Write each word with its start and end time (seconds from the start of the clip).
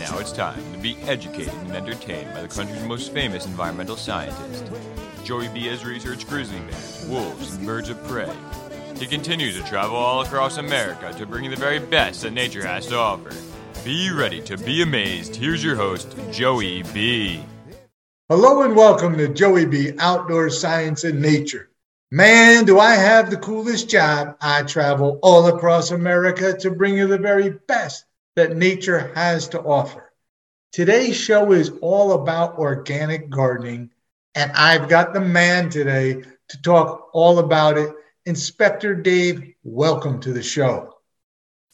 Now 0.00 0.16
it's 0.16 0.32
time 0.32 0.72
to 0.72 0.78
be 0.78 0.96
educated 1.02 1.52
and 1.52 1.72
entertained 1.72 2.32
by 2.32 2.40
the 2.40 2.48
country's 2.48 2.82
most 2.84 3.12
famous 3.12 3.44
environmental 3.44 3.96
scientist. 3.96 4.64
Joey 5.24 5.48
B 5.48 5.66
has 5.66 5.84
researched 5.84 6.26
grizzly 6.26 6.58
bears, 6.60 7.04
wolves, 7.06 7.54
and 7.54 7.66
birds 7.66 7.90
of 7.90 8.02
prey. 8.04 8.32
He 8.96 9.06
continues 9.06 9.58
to 9.58 9.68
travel 9.68 9.96
all 9.96 10.22
across 10.22 10.56
America 10.56 11.12
to 11.18 11.26
bring 11.26 11.44
you 11.44 11.50
the 11.50 11.56
very 11.56 11.80
best 11.80 12.22
that 12.22 12.30
nature 12.30 12.66
has 12.66 12.86
to 12.86 12.96
offer. 12.96 13.30
Be 13.84 14.10
ready 14.10 14.40
to 14.40 14.56
be 14.56 14.80
amazed. 14.80 15.36
Here's 15.36 15.62
your 15.62 15.76
host, 15.76 16.16
Joey 16.32 16.82
B. 16.94 17.44
Hello 18.30 18.62
and 18.62 18.74
welcome 18.74 19.18
to 19.18 19.28
Joey 19.28 19.66
B. 19.66 19.92
Outdoor 19.98 20.48
Science 20.48 21.04
and 21.04 21.20
Nature. 21.20 21.68
Man, 22.10 22.64
do 22.64 22.78
I 22.78 22.94
have 22.94 23.28
the 23.28 23.36
coolest 23.36 23.90
job. 23.90 24.38
I 24.40 24.62
travel 24.62 25.18
all 25.22 25.48
across 25.48 25.90
America 25.90 26.56
to 26.56 26.70
bring 26.70 26.96
you 26.96 27.06
the 27.06 27.18
very 27.18 27.50
best 27.50 28.06
that 28.36 28.56
nature 28.56 29.12
has 29.14 29.48
to 29.48 29.60
offer. 29.60 30.12
Today's 30.72 31.16
show 31.16 31.52
is 31.52 31.72
all 31.80 32.12
about 32.12 32.58
organic 32.58 33.28
gardening, 33.28 33.90
and 34.34 34.52
I've 34.52 34.88
got 34.88 35.12
the 35.12 35.20
man 35.20 35.68
today 35.68 36.22
to 36.48 36.62
talk 36.62 37.10
all 37.12 37.40
about 37.40 37.76
it. 37.76 37.92
Inspector 38.26 38.94
Dave, 38.96 39.54
welcome 39.64 40.20
to 40.20 40.32
the 40.32 40.42
show. 40.42 40.94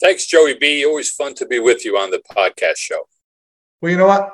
Thanks, 0.01 0.25
Joey 0.25 0.55
B. 0.55 0.85
Always 0.85 1.11
fun 1.11 1.35
to 1.35 1.45
be 1.45 1.59
with 1.59 1.85
you 1.85 1.97
on 1.97 2.11
the 2.11 2.21
podcast 2.35 2.77
show. 2.77 3.07
Well, 3.81 3.91
you 3.91 3.97
know 3.97 4.07
what? 4.07 4.31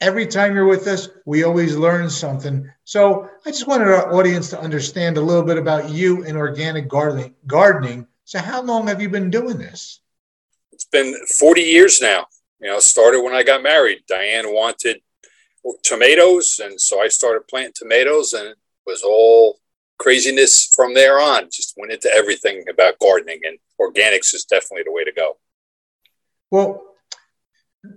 Every 0.00 0.26
time 0.26 0.54
you're 0.54 0.66
with 0.66 0.86
us, 0.86 1.08
we 1.26 1.44
always 1.44 1.76
learn 1.76 2.10
something. 2.10 2.68
So 2.84 3.28
I 3.44 3.50
just 3.50 3.68
wanted 3.68 3.88
our 3.88 4.12
audience 4.14 4.50
to 4.50 4.60
understand 4.60 5.16
a 5.18 5.20
little 5.20 5.42
bit 5.42 5.58
about 5.58 5.90
you 5.90 6.24
and 6.24 6.36
organic 6.36 6.88
gardening. 6.88 7.34
Gardening. 7.46 8.06
So 8.24 8.38
how 8.38 8.62
long 8.62 8.86
have 8.88 9.02
you 9.02 9.08
been 9.08 9.30
doing 9.30 9.58
this? 9.58 10.00
It's 10.80 10.86
been 10.86 11.14
40 11.38 11.60
years 11.60 12.00
now. 12.00 12.24
You 12.58 12.68
know, 12.68 12.78
started 12.78 13.20
when 13.20 13.34
I 13.34 13.42
got 13.42 13.62
married. 13.62 13.98
Diane 14.08 14.48
wanted 14.48 15.02
tomatoes, 15.82 16.58
and 16.62 16.80
so 16.80 17.02
I 17.02 17.08
started 17.08 17.46
planting 17.48 17.74
tomatoes, 17.74 18.32
and 18.32 18.48
it 18.48 18.56
was 18.86 19.02
all 19.02 19.60
craziness 19.98 20.72
from 20.74 20.94
there 20.94 21.20
on. 21.20 21.50
Just 21.52 21.74
went 21.76 21.92
into 21.92 22.10
everything 22.14 22.64
about 22.70 22.98
gardening, 22.98 23.40
and 23.44 23.58
organics 23.78 24.32
is 24.32 24.46
definitely 24.48 24.84
the 24.84 24.92
way 24.92 25.04
to 25.04 25.12
go. 25.12 25.36
Well, 26.50 26.82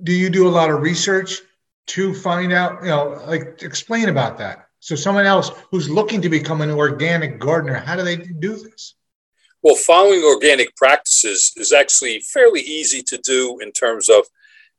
do 0.03 0.11
you 0.11 0.29
do 0.29 0.49
a 0.49 0.49
lot 0.49 0.69
of 0.69 0.81
research 0.81 1.39
to 1.87 2.13
find 2.13 2.51
out, 2.51 2.83
you 2.83 2.89
know, 2.89 3.23
like 3.25 3.63
explain 3.63 4.09
about 4.09 4.37
that? 4.39 4.67
So 4.81 4.95
someone 4.95 5.25
else 5.25 5.51
who's 5.71 5.89
looking 5.89 6.21
to 6.23 6.29
become 6.29 6.59
an 6.59 6.71
organic 6.71 7.39
gardener, 7.39 7.75
how 7.75 7.95
do 7.95 8.03
they 8.03 8.17
do 8.17 8.57
this? 8.57 8.95
Well, 9.63 9.75
following 9.75 10.25
organic 10.25 10.75
practices 10.75 11.53
is 11.55 11.71
actually 11.71 12.19
fairly 12.19 12.59
easy 12.59 13.01
to 13.03 13.17
do 13.17 13.59
in 13.61 13.71
terms 13.71 14.09
of 14.09 14.25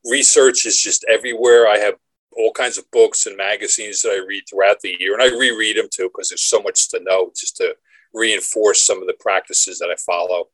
research 0.05 0.67
is 0.67 0.79
just 0.79 1.07
everywhere. 1.11 1.67
I 1.67 1.79
have 1.79 1.95
all 2.37 2.53
kinds 2.53 2.77
of 2.77 2.91
books 2.91 3.25
and 3.25 3.35
magazines 3.35 4.03
that 4.03 4.11
I 4.11 4.27
read 4.27 4.43
throughout 4.47 4.81
the 4.83 4.95
year, 5.01 5.15
and 5.15 5.23
I 5.23 5.35
reread 5.35 5.79
them 5.79 5.89
too 5.91 6.11
because 6.13 6.29
there's 6.29 6.43
so 6.43 6.61
much 6.61 6.91
to 6.91 7.01
know 7.01 7.33
just 7.35 7.57
to 7.57 7.75
reinforce 8.13 8.83
some 8.83 9.01
of 9.01 9.07
the 9.07 9.17
practices 9.19 9.79
that 9.79 9.89
I 9.89 9.97
follow. 10.05 10.49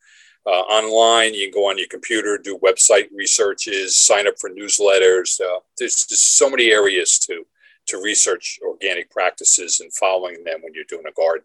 Uh, 0.47 0.51
online, 0.51 1.35
you 1.35 1.51
can 1.51 1.61
go 1.61 1.69
on 1.69 1.77
your 1.77 1.89
computer, 1.89 2.39
do 2.39 2.57
website 2.59 3.09
researches, 3.13 3.99
sign 3.99 4.29
up 4.29 4.35
for 4.41 4.49
newsletters. 4.49 5.41
Uh, 5.41 5.59
there's 5.77 6.07
just 6.07 6.37
so 6.37 6.49
many 6.49 6.71
areas 6.71 7.19
to 7.27 7.45
to 7.87 8.01
research 8.01 8.61
organic 8.63 9.11
practices 9.11 9.81
and 9.81 9.93
following 9.93 10.45
them 10.45 10.61
when 10.63 10.73
you're 10.73 10.85
doing 10.89 11.07
a 11.09 11.13
garden. 11.13 11.45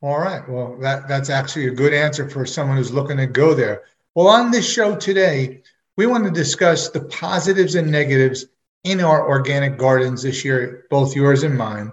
All 0.00 0.18
right. 0.18 0.48
Well, 0.48 0.76
that, 0.80 1.08
that's 1.08 1.28
actually 1.28 1.66
a 1.66 1.72
good 1.72 1.92
answer 1.92 2.28
for 2.28 2.46
someone 2.46 2.76
who's 2.76 2.92
looking 2.92 3.16
to 3.16 3.26
go 3.26 3.52
there. 3.52 3.82
Well, 4.14 4.28
on 4.28 4.50
this 4.50 4.68
show 4.68 4.94
today, 4.94 5.62
we 5.96 6.06
want 6.06 6.24
to 6.24 6.30
discuss 6.30 6.90
the 6.90 7.00
positives 7.00 7.74
and 7.74 7.90
negatives 7.90 8.46
in 8.84 9.00
our 9.00 9.28
organic 9.28 9.76
gardens 9.76 10.22
this 10.22 10.44
year, 10.44 10.86
both 10.88 11.16
yours 11.16 11.42
and 11.42 11.58
mine. 11.58 11.92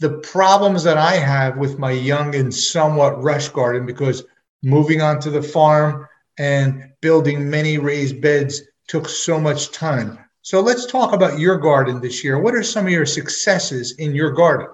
The 0.00 0.18
problems 0.18 0.84
that 0.84 0.98
I 0.98 1.12
have 1.14 1.56
with 1.56 1.78
my 1.78 1.92
young 1.92 2.34
and 2.34 2.54
somewhat 2.54 3.22
rush 3.22 3.48
garden 3.48 3.86
because 3.86 4.24
moving 4.62 5.00
onto 5.00 5.30
the 5.30 5.42
farm 5.42 6.06
and 6.38 6.90
building 7.00 7.48
many 7.48 7.78
raised 7.78 8.20
beds 8.20 8.60
took 8.88 9.08
so 9.08 9.40
much 9.40 9.72
time. 9.72 10.18
So 10.42 10.60
let's 10.60 10.84
talk 10.84 11.14
about 11.14 11.38
your 11.38 11.56
garden 11.56 12.02
this 12.02 12.22
year. 12.22 12.38
What 12.38 12.54
are 12.54 12.62
some 12.62 12.84
of 12.84 12.92
your 12.92 13.06
successes 13.06 13.92
in 13.92 14.14
your 14.14 14.32
garden? 14.32 14.68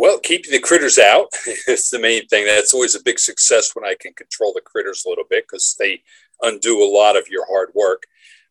Well, 0.00 0.18
keeping 0.18 0.50
the 0.50 0.60
critters 0.60 0.98
out 0.98 1.26
is 1.68 1.90
the 1.90 1.98
main 1.98 2.26
thing. 2.26 2.46
That's 2.46 2.72
always 2.72 2.94
a 2.94 3.02
big 3.02 3.18
success 3.18 3.76
when 3.76 3.84
I 3.84 3.94
can 4.00 4.14
control 4.14 4.50
the 4.54 4.62
critters 4.62 5.04
a 5.04 5.10
little 5.10 5.26
bit 5.28 5.44
because 5.44 5.76
they 5.78 6.00
undo 6.40 6.82
a 6.82 6.88
lot 6.88 7.18
of 7.18 7.28
your 7.28 7.44
hard 7.46 7.68
work. 7.74 8.04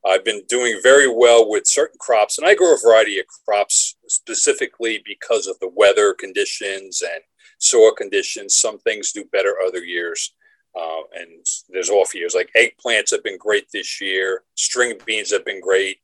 I've 0.06 0.24
been 0.24 0.44
doing 0.48 0.80
very 0.84 1.12
well 1.12 1.50
with 1.50 1.66
certain 1.66 1.98
crops, 2.00 2.38
and 2.38 2.46
I 2.46 2.54
grow 2.54 2.76
a 2.76 2.78
variety 2.78 3.18
of 3.18 3.26
crops 3.48 3.96
specifically 4.08 5.02
because 5.04 5.48
of 5.48 5.58
the 5.58 5.72
weather 5.76 6.14
conditions 6.14 7.02
and 7.02 7.24
soil 7.58 7.94
conditions. 7.94 8.56
Some 8.56 8.78
things 8.78 9.12
do 9.12 9.26
better 9.32 9.56
other 9.66 9.84
years. 9.84 10.36
Uh, 10.80 11.02
and 11.16 11.44
there's 11.70 11.90
off 11.90 12.14
years 12.14 12.36
like 12.36 12.52
eggplants 12.56 13.10
have 13.10 13.24
been 13.24 13.40
great 13.40 13.66
this 13.74 14.00
year. 14.00 14.44
String 14.54 15.00
beans 15.04 15.32
have 15.32 15.46
been 15.46 15.62
great. 15.62 15.98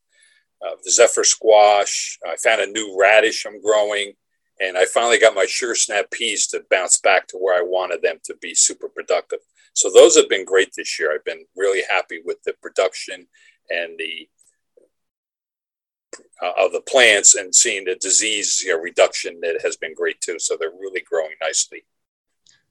Uh, 0.65 0.73
zephyr 0.89 1.23
squash. 1.23 2.17
I 2.27 2.35
found 2.37 2.61
a 2.61 2.65
new 2.65 2.97
radish 2.99 3.45
I'm 3.45 3.61
growing. 3.61 4.15
And 4.59 4.77
I 4.77 4.85
finally 4.85 5.19
got 5.19 5.35
my 5.35 5.45
sugar 5.45 5.75
snap 5.75 6.11
peas 6.11 6.47
to 6.47 6.63
bounce 6.69 6.99
back 6.99 7.27
to 7.27 7.37
where 7.37 7.57
I 7.57 7.63
wanted 7.63 8.01
them 8.01 8.17
to 8.25 8.35
be 8.41 8.55
super 8.55 8.87
productive. 8.87 9.39
So 9.73 9.91
those 9.91 10.15
have 10.15 10.29
been 10.29 10.45
great 10.45 10.71
this 10.75 10.97
year. 10.97 11.13
I've 11.13 11.25
been 11.25 11.45
really 11.55 11.83
happy 11.89 12.21
with 12.23 12.41
the 12.43 12.53
production 12.61 13.27
and 13.69 13.97
the 13.97 14.29
uh, 16.41 16.51
of 16.57 16.71
the 16.71 16.81
plants 16.81 17.35
and 17.35 17.53
seeing 17.53 17.83
the 17.83 17.95
disease 17.95 18.61
you 18.63 18.73
know, 18.73 18.79
reduction 18.79 19.39
that 19.41 19.59
has 19.61 19.75
been 19.75 19.93
great 19.93 20.19
too. 20.21 20.39
So 20.39 20.55
they're 20.57 20.69
really 20.69 21.01
growing 21.01 21.35
nicely. 21.41 21.83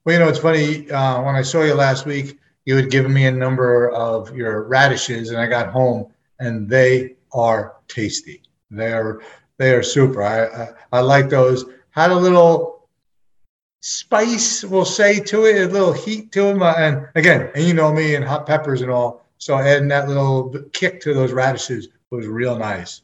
Well, 0.04 0.14
you 0.14 0.18
know, 0.18 0.28
it's 0.28 0.38
funny. 0.38 0.90
Uh, 0.90 1.22
when 1.22 1.34
I 1.34 1.42
saw 1.42 1.62
you 1.62 1.74
last 1.74 2.06
week, 2.06 2.38
you 2.64 2.76
had 2.76 2.90
given 2.90 3.12
me 3.12 3.26
a 3.26 3.32
number 3.32 3.90
of 3.90 4.34
your 4.34 4.64
radishes, 4.64 5.30
and 5.30 5.38
I 5.38 5.46
got 5.46 5.68
home, 5.68 6.12
and 6.40 6.68
they 6.68 7.16
are 7.32 7.76
tasty. 7.88 8.42
They 8.70 8.92
are 8.92 9.20
they 9.58 9.74
are 9.74 9.82
super. 9.82 10.22
I 10.22 10.46
I, 10.46 10.68
I 10.92 11.00
like 11.00 11.28
those. 11.28 11.64
Had 11.90 12.10
a 12.10 12.16
little 12.16 12.88
spice, 13.80 14.64
we'll 14.64 14.84
say, 14.84 15.20
to 15.20 15.44
it, 15.44 15.62
a 15.62 15.72
little 15.72 15.92
heat 15.92 16.32
to 16.32 16.42
them, 16.42 16.62
uh, 16.62 16.72
and 16.76 17.06
again, 17.14 17.50
and 17.54 17.64
you 17.64 17.74
know 17.74 17.92
me 17.92 18.14
and 18.14 18.24
hot 18.24 18.46
peppers 18.46 18.80
and 18.80 18.90
all. 18.90 19.26
So 19.38 19.58
adding 19.58 19.88
that 19.88 20.08
little 20.08 20.54
kick 20.72 21.00
to 21.02 21.12
those 21.12 21.32
radishes 21.32 21.88
was 22.10 22.26
real 22.26 22.58
nice. 22.58 23.02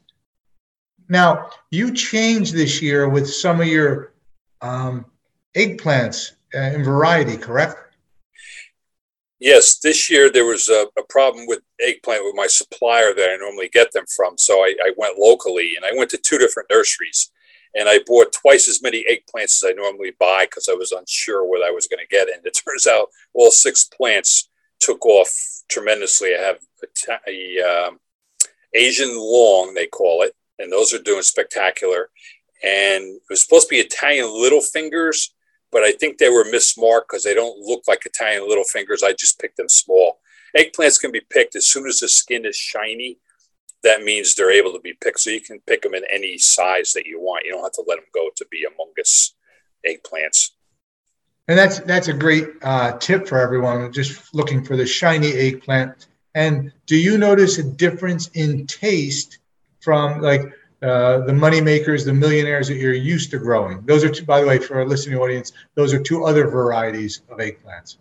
Now, 1.09 1.51
you 1.71 1.93
changed 1.93 2.55
this 2.55 2.81
year 2.81 3.09
with 3.09 3.29
some 3.29 3.61
of 3.61 3.67
your 3.67 4.15
um, 4.63 5.05
eggplants 5.55 6.33
uh, 6.55 6.61
in 6.61 6.83
variety, 6.83 7.37
correct? 7.37 7.90
Yes, 9.41 9.79
this 9.79 10.11
year 10.11 10.31
there 10.31 10.45
was 10.45 10.69
a, 10.69 10.87
a, 10.99 11.03
problem 11.09 11.47
with 11.47 11.61
eggplant 11.81 12.25
with 12.27 12.35
my 12.35 12.47
supplier 12.47 13.15
that 13.15 13.31
I 13.31 13.37
normally 13.37 13.71
get 13.73 13.91
them 13.93 14.05
from. 14.15 14.37
So 14.37 14.61
I, 14.61 14.75
I, 14.85 14.93
went 14.99 15.19
locally 15.19 15.73
and 15.77 15.85
I 15.85 15.97
went 15.97 16.11
to 16.11 16.19
two 16.19 16.37
different 16.37 16.69
nurseries 16.71 17.31
and 17.75 17.89
I 17.89 18.01
bought 18.07 18.33
twice 18.33 18.69
as 18.69 18.83
many 18.83 19.03
eggplants 19.11 19.57
as 19.57 19.65
I 19.67 19.73
normally 19.73 20.13
buy 20.21 20.45
because 20.45 20.69
I 20.69 20.75
was 20.75 20.93
unsure 20.93 21.49
what 21.49 21.67
I 21.67 21.71
was 21.71 21.87
going 21.87 22.05
to 22.05 22.15
get. 22.15 22.29
And 22.29 22.45
it 22.45 22.61
turns 22.67 22.87
out 22.87 23.09
all 23.33 23.51
six 23.51 23.85
plants 23.85 24.51
took 24.79 25.05
off 25.07 25.33
tremendously. 25.71 26.35
I 26.35 26.43
have 26.43 26.59
a, 27.27 27.31
a 27.31 27.87
um, 27.87 28.01
Asian 28.75 29.17
long, 29.17 29.73
they 29.75 29.87
call 29.87 30.23
it, 30.23 30.35
and 30.59 30.71
those 30.71 30.93
are 30.93 31.03
doing 31.03 31.23
spectacular. 31.23 32.11
And 32.63 33.05
it 33.05 33.23
was 33.31 33.41
supposed 33.41 33.69
to 33.69 33.75
be 33.75 33.81
Italian 33.81 34.27
little 34.27 34.61
fingers, 34.61 35.35
but 35.73 35.83
I 35.83 35.93
think 35.93 36.19
they 36.19 36.29
were 36.29 36.45
mismarked 36.45 37.09
because 37.09 37.23
they 37.23 37.35
don't 37.35 37.59
look 37.61 37.83
like 37.87 38.05
Italian 38.05 38.49
little 38.49 38.65
fingers. 38.65 39.03
I 39.03 39.13
just 39.13 39.41
picked 39.41 39.57
them 39.57 39.69
small. 39.69 40.19
Eggplants 40.57 41.01
can 41.01 41.13
be 41.13 41.23
picked 41.31 41.57
as 41.57 41.69
soon 41.69 41.87
as 41.87 42.01
the 42.01 42.09
skin 42.09 42.45
is 42.45 42.57
shiny. 42.57 43.19
That 43.83 44.03
means 44.03 44.35
they're 44.35 44.51
able 44.51 44.73
to 44.73 44.81
be 44.81 44.95
picked. 45.01 45.21
So 45.21 45.31
you 45.31 45.41
can 45.41 45.61
pick 45.61 45.83
them 45.83 45.95
in 45.95 46.03
any 46.13 46.39
size 46.39 46.93
that 46.93 47.07
you 47.07 47.21
want. 47.21 47.45
You 47.45 47.53
don't 47.53 47.63
have 47.63 47.73
to 47.73 47.85
let 47.87 47.97
them 47.97 48.07
go 48.13 48.29
to 48.35 48.47
be 48.51 48.67
humongous 48.67 49.33
eggplants. 49.87 50.51
And 51.49 51.59
that's 51.59 51.81
that's 51.81 52.09
a 52.09 52.13
great 52.13 52.49
uh, 52.63 52.99
tip 52.99 53.27
for 53.27 53.39
everyone 53.39 53.93
just 53.93 54.35
looking 54.35 54.65
for 54.65 54.77
the 54.77 54.87
shiny 54.87 55.33
eggplant. 55.33 56.07
And 56.35 56.73
do 56.87 56.97
you 56.97 57.19
notice 57.19 57.59
a 57.59 57.63
difference 57.63 58.29
in 58.35 58.67
taste 58.67 59.39
from 59.81 60.21
like 60.21 60.43
uh, 60.83 61.21
the 61.21 61.33
money 61.33 61.61
makers, 61.61 62.05
the 62.05 62.13
millionaires 62.13 62.69
that 62.69 62.77
you're 62.77 62.95
used 62.95 63.31
to 63.31 63.39
growing. 63.39 63.83
Those 63.85 64.03
are 64.03 64.11
two, 64.11 64.25
by 64.25 64.41
the 64.41 64.47
way, 64.47 64.59
for 64.59 64.77
our 64.77 64.87
listening 64.87 65.19
audience, 65.19 65.53
those 65.75 65.93
are 65.93 66.03
two 66.03 66.25
other 66.25 66.49
varieties 66.49 67.23
of 67.29 67.39
eggplants. 67.39 67.97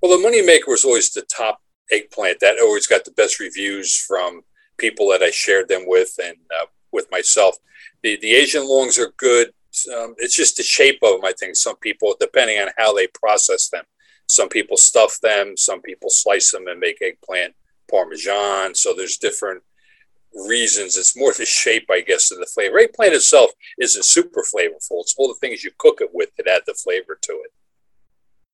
Well, 0.00 0.16
the 0.16 0.22
money 0.22 0.42
maker 0.42 0.70
was 0.70 0.84
always 0.84 1.10
the 1.10 1.22
top 1.22 1.60
eggplant. 1.90 2.40
That 2.40 2.58
always 2.60 2.86
got 2.86 3.04
the 3.04 3.10
best 3.12 3.38
reviews 3.40 3.96
from 3.96 4.42
people 4.78 5.08
that 5.10 5.22
I 5.22 5.30
shared 5.30 5.68
them 5.68 5.84
with 5.86 6.18
and 6.22 6.36
uh, 6.60 6.66
with 6.92 7.06
myself. 7.10 7.56
The 8.02 8.18
the 8.20 8.34
Asian 8.34 8.66
longs 8.66 8.98
are 8.98 9.12
good. 9.16 9.48
Um, 9.94 10.14
it's 10.18 10.34
just 10.34 10.56
the 10.56 10.62
shape 10.62 10.98
of 11.02 11.12
them. 11.12 11.24
I 11.24 11.32
think 11.38 11.56
some 11.56 11.76
people, 11.76 12.14
depending 12.18 12.58
on 12.58 12.68
how 12.76 12.92
they 12.92 13.06
process 13.06 13.68
them, 13.68 13.84
some 14.26 14.48
people 14.48 14.76
stuff 14.76 15.20
them, 15.20 15.56
some 15.56 15.80
people 15.82 16.10
slice 16.10 16.50
them 16.50 16.66
and 16.66 16.80
make 16.80 17.00
eggplant 17.00 17.54
Parmesan. 17.90 18.74
So 18.74 18.94
there's 18.94 19.18
different 19.18 19.62
reasons. 20.34 20.96
It's 20.96 21.16
more 21.16 21.32
the 21.32 21.44
shape, 21.44 21.86
I 21.90 22.00
guess, 22.00 22.30
of 22.30 22.38
the 22.38 22.46
flavor. 22.46 22.78
Eggplant 22.78 23.14
itself 23.14 23.50
isn't 23.78 24.04
super 24.04 24.42
flavorful. 24.42 25.00
It's 25.00 25.14
all 25.16 25.28
the 25.28 25.38
things 25.40 25.64
you 25.64 25.70
cook 25.78 26.00
it 26.00 26.10
with 26.12 26.30
that 26.36 26.46
add 26.46 26.62
the 26.66 26.74
flavor 26.74 27.18
to 27.20 27.32
it. 27.32 27.52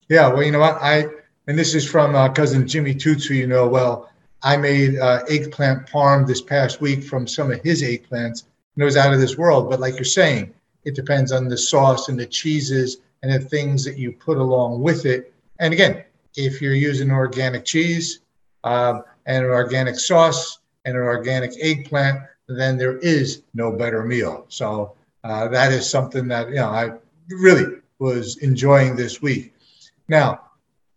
Yeah, 0.09 0.27
well, 0.29 0.43
you 0.43 0.51
know 0.51 0.59
what? 0.59 0.81
I 0.81 1.05
and 1.47 1.57
this 1.57 1.73
is 1.73 1.89
from 1.89 2.15
uh, 2.15 2.29
cousin 2.29 2.67
Jimmy 2.67 2.93
Toots, 2.93 3.29
you 3.29 3.47
know 3.47 3.67
well. 3.67 4.09
I 4.41 4.55
made 4.55 4.97
uh, 4.97 5.23
eggplant 5.27 5.87
parm 5.87 6.25
this 6.25 6.41
past 6.41 6.79
week 6.79 7.03
from 7.03 7.27
some 7.27 7.51
of 7.51 7.61
his 7.61 7.83
eggplants, 7.83 8.43
and 8.75 8.81
it 8.81 8.85
was 8.85 8.95
out 8.95 9.13
of 9.13 9.19
this 9.19 9.37
world. 9.37 9.69
But 9.69 9.79
like 9.79 9.95
you're 9.95 10.05
saying, 10.05 10.53
it 10.85 10.95
depends 10.95 11.31
on 11.31 11.47
the 11.47 11.57
sauce 11.57 12.07
and 12.07 12.19
the 12.19 12.25
cheeses 12.25 12.97
and 13.21 13.31
the 13.31 13.39
things 13.39 13.83
that 13.83 13.97
you 13.97 14.11
put 14.11 14.37
along 14.37 14.81
with 14.81 15.05
it. 15.05 15.33
And 15.59 15.73
again, 15.73 16.03
if 16.35 16.61
you're 16.61 16.73
using 16.73 17.11
organic 17.11 17.65
cheese 17.65 18.19
um, 18.63 19.03
and 19.25 19.45
an 19.45 19.51
organic 19.51 19.99
sauce 19.99 20.59
and 20.85 20.95
an 20.95 21.03
organic 21.03 21.51
eggplant, 21.61 22.21
then 22.47 22.77
there 22.77 22.97
is 22.97 23.43
no 23.53 23.71
better 23.71 24.03
meal. 24.03 24.45
So 24.49 24.95
uh, 25.23 25.47
that 25.49 25.71
is 25.71 25.89
something 25.89 26.27
that 26.29 26.49
you 26.49 26.55
know 26.55 26.69
I 26.69 26.91
really 27.29 27.77
was 27.99 28.37
enjoying 28.37 28.95
this 28.95 29.21
week. 29.21 29.53
Now, 30.07 30.41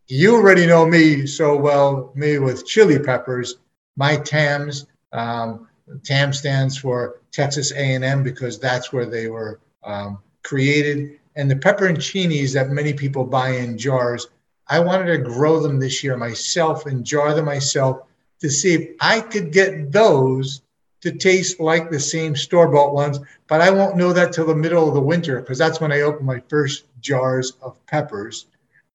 you 0.08 0.34
already 0.34 0.67
know 0.67 0.87
me 0.87 1.26
so 1.26 1.56
well, 1.56 2.12
me 2.14 2.38
with 2.38 2.67
chili 2.67 2.99
peppers, 2.99 3.56
my 3.96 4.17
TAMS. 4.17 4.87
Um, 5.12 5.69
TAM 6.05 6.32
stands 6.32 6.78
for 6.78 7.20
Texas 7.32 7.73
A&M 7.73 8.23
because 8.23 8.58
that's 8.58 8.93
where 8.93 9.06
they 9.06 9.28
were 9.28 9.61
um, 9.85 10.19
created. 10.43 11.19
And 11.37 11.50
the 11.50 11.56
pepperoncinis 11.56 12.55
that 12.55 12.70
many 12.70 12.93
people 12.93 13.25
buy 13.25 13.50
in 13.50 13.78
jars, 13.78 14.28
I 14.69 14.81
wanted 14.81 15.06
to 15.06 15.19
grow 15.19 15.61
them 15.61 15.78
this 15.78 16.02
year 16.05 16.17
myself 16.17 16.87
and 16.87 17.05
jar 17.05 17.35
them 17.35 17.46
myself 17.46 18.02
to 18.43 18.50
see 18.50 18.75
if 18.75 18.91
I 19.00 19.21
could 19.21 19.53
get 19.53 19.93
those 19.93 20.62
to 21.00 21.12
taste 21.12 21.61
like 21.61 21.91
the 21.91 22.00
same 22.00 22.37
store 22.37 22.69
bought 22.69 22.93
ones. 22.93 23.21
But 23.49 23.61
I 23.61 23.71
won't 23.71 23.97
know 23.97 24.12
that 24.12 24.33
till 24.33 24.47
the 24.47 24.55
middle 24.55 24.89
of 24.89 24.94
the 24.94 25.00
winter 25.00 25.41
because 25.41 25.59
that's 25.59 25.81
when 25.81 25.93
I 25.93 26.00
open 26.00 26.27
my 26.27 26.43
first 26.49 26.85
jars 27.00 27.53
of 27.62 27.85
peppers. 27.87 28.47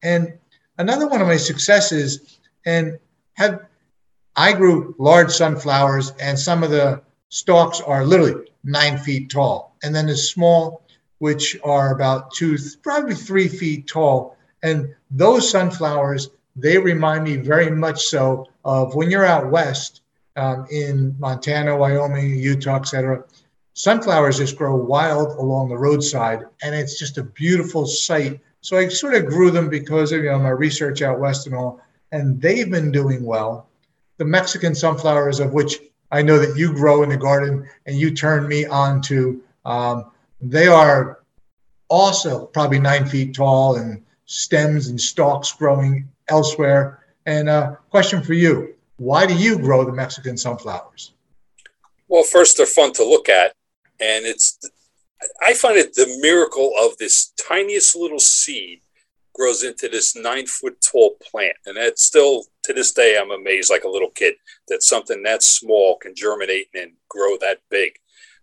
And 0.04 0.34
another 0.78 1.08
one 1.08 1.22
of 1.22 1.28
my 1.28 1.38
successes, 1.38 2.40
and 2.66 3.00
have 3.34 3.66
I 4.36 4.54
grew 4.54 4.96
large 5.00 5.32
sunflowers, 5.32 6.12
and 6.20 6.38
some 6.38 6.62
of 6.62 6.70
the 6.70 7.02
stalks 7.30 7.82
are 7.82 8.06
literally 8.06 8.52
nine 8.64 8.98
feet 8.98 9.30
tall, 9.30 9.76
and 9.82 9.96
then 9.96 10.08
the 10.08 10.16
small, 10.16 10.84
which 11.20 11.58
are 11.64 11.94
about 11.94 12.32
two, 12.32 12.58
probably 12.84 13.16
three 13.16 13.48
feet 13.48 13.88
tall. 13.88 14.38
And 14.62 14.94
those 15.10 15.50
sunflowers, 15.50 16.30
they 16.56 16.78
remind 16.78 17.24
me 17.24 17.38
very 17.38 17.72
much 17.72 18.04
so 18.04 18.48
of 18.68 18.94
when 18.94 19.10
you're 19.10 19.25
out 19.25 19.50
west 19.50 20.02
um, 20.36 20.68
in 20.69 21.16
Montana, 21.18 21.75
Wyoming, 21.75 22.38
Utah, 22.38 22.75
etc. 22.75 23.24
Sunflowers 23.74 24.38
just 24.38 24.58
grow 24.58 24.75
wild 24.75 25.40
along 25.40 25.69
the 25.69 25.78
roadside, 25.78 26.44
and 26.62 26.75
it's 26.75 27.00
just 27.00 27.18
a 27.18 27.24
beautiful 27.24 27.88
sight 27.88 28.40
so 28.68 28.78
I 28.78 28.90
sort 28.90 29.14
of 29.14 29.28
grew 29.28 29.50
them 29.50 29.69
because 29.69 30.12
of 30.12 30.24
you 30.24 30.30
know 30.30 30.40
my 30.40 30.50
research 30.50 31.02
out 31.02 31.19
west 31.19 31.48
and 31.48 31.56
all, 31.56 31.80
and 32.12 32.42
they've 32.42 32.69
been 32.69 32.92
doing 32.92 33.24
well. 33.24 33.69
The 34.18 34.25
Mexican 34.25 34.75
sunflowers, 34.75 35.40
of 35.40 35.54
which 35.54 35.78
I 36.12 36.22
know 36.22 36.38
that 36.40 36.58
you 36.58 36.74
grow 36.74 37.04
in 37.04 37.10
the 37.10 37.18
garden 37.18 37.66
and 37.86 37.98
you 37.98 38.14
turned 38.14 38.48
me 38.48 38.66
on 38.66 39.02
to, 39.04 39.42
um, 39.64 40.12
they 40.42 40.68
are 40.68 41.19
also 41.88 42.48
probably 42.48 42.80
nine 42.80 43.06
feet 43.06 43.36
tall 43.36 43.75
and 43.75 44.04
stems 44.25 44.88
and 44.88 45.00
stalks 45.00 45.54
growing 45.54 46.10
elsewhere. 46.28 47.00
And 47.28 47.50
uh, 47.50 47.76
question 47.92 48.24
for 48.24 48.34
you: 48.34 48.74
Why 48.96 49.28
do 49.28 49.36
you 49.36 49.60
grow 49.60 49.86
the 49.86 49.92
Mexican 49.92 50.38
sunflowers? 50.38 51.14
Well, 52.08 52.24
first, 52.24 52.58
they're 52.58 52.66
fun 52.66 52.94
to 52.94 53.04
look 53.04 53.30
at, 53.30 53.54
and 54.00 54.26
it's 54.26 54.58
I 55.42 55.54
find 55.54 55.78
it 55.78 55.94
the 55.94 56.18
miracle 56.22 56.72
of 56.80 56.98
this 56.98 57.34
tiniest 57.38 57.96
little 57.96 58.20
seed 58.20 58.82
grows 59.36 59.64
into 59.64 59.88
this 59.88 60.16
nine 60.16 60.48
foot 60.48 60.82
tall 60.82 61.16
plant. 61.22 61.58
And 61.66 61.78
that's 61.78 62.04
still 62.04 62.46
to 62.64 62.74
this 62.74 62.92
day, 62.92 63.18
I'm 63.20 63.32
amazed 63.32 63.70
like 63.70 63.84
a 63.84 63.90
little 63.90 64.10
kid 64.10 64.36
that 64.68 64.82
something 64.82 65.22
that 65.24 65.44
small 65.44 65.98
can 65.98 66.16
germinate 66.16 66.68
and 66.74 66.94
grow 67.10 67.38
that 67.38 67.60
big. 67.70 67.94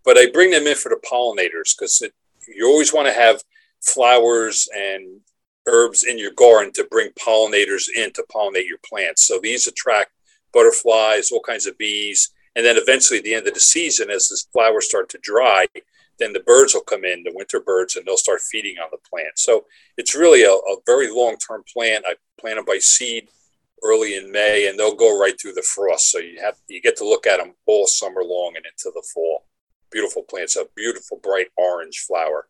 But 0.03 0.17
I 0.17 0.27
bring 0.31 0.51
them 0.51 0.67
in 0.67 0.75
for 0.75 0.89
the 0.89 1.01
pollinators 1.11 1.75
because 1.75 2.01
you 2.47 2.67
always 2.67 2.93
want 2.93 3.07
to 3.07 3.13
have 3.13 3.43
flowers 3.81 4.69
and 4.75 5.21
herbs 5.67 6.03
in 6.03 6.17
your 6.17 6.31
garden 6.31 6.71
to 6.73 6.87
bring 6.89 7.09
pollinators 7.11 7.85
in 7.95 8.11
to 8.13 8.25
pollinate 8.33 8.67
your 8.67 8.79
plants. 8.85 9.25
So 9.25 9.39
these 9.41 9.67
attract 9.67 10.11
butterflies, 10.53 11.31
all 11.31 11.41
kinds 11.41 11.65
of 11.65 11.77
bees. 11.77 12.31
And 12.55 12.65
then 12.65 12.77
eventually, 12.77 13.19
at 13.19 13.25
the 13.25 13.33
end 13.33 13.47
of 13.47 13.53
the 13.53 13.59
season, 13.59 14.09
as 14.09 14.29
the 14.29 14.41
flowers 14.53 14.87
start 14.87 15.09
to 15.09 15.17
dry, 15.21 15.67
then 16.19 16.31
the 16.31 16.39
birds 16.39 16.73
will 16.73 16.81
come 16.81 17.03
in, 17.03 17.23
the 17.23 17.33
winter 17.33 17.59
birds, 17.59 17.95
and 17.95 18.05
they'll 18.05 18.17
start 18.17 18.41
feeding 18.41 18.77
on 18.77 18.87
the 18.91 18.97
plant. 19.09 19.37
So 19.37 19.65
it's 19.97 20.15
really 20.15 20.43
a, 20.43 20.51
a 20.51 20.77
very 20.85 21.11
long 21.11 21.35
term 21.37 21.63
plant. 21.71 22.05
I 22.07 22.15
plant 22.39 22.57
them 22.57 22.65
by 22.65 22.77
seed 22.79 23.27
early 23.83 24.15
in 24.15 24.31
May, 24.31 24.67
and 24.67 24.79
they'll 24.79 24.95
go 24.95 25.19
right 25.19 25.39
through 25.39 25.53
the 25.53 25.61
frost. 25.61 26.11
So 26.11 26.19
you 26.19 26.39
have 26.41 26.55
you 26.67 26.81
get 26.81 26.95
to 26.97 27.07
look 27.07 27.27
at 27.27 27.37
them 27.37 27.53
all 27.65 27.87
summer 27.87 28.23
long 28.23 28.53
and 28.55 28.65
into 28.65 28.91
the 28.93 29.05
fall. 29.13 29.45
Beautiful 29.91 30.23
plants, 30.23 30.55
a 30.55 30.65
beautiful 30.75 31.19
bright 31.21 31.47
orange 31.57 31.99
flower. 32.07 32.47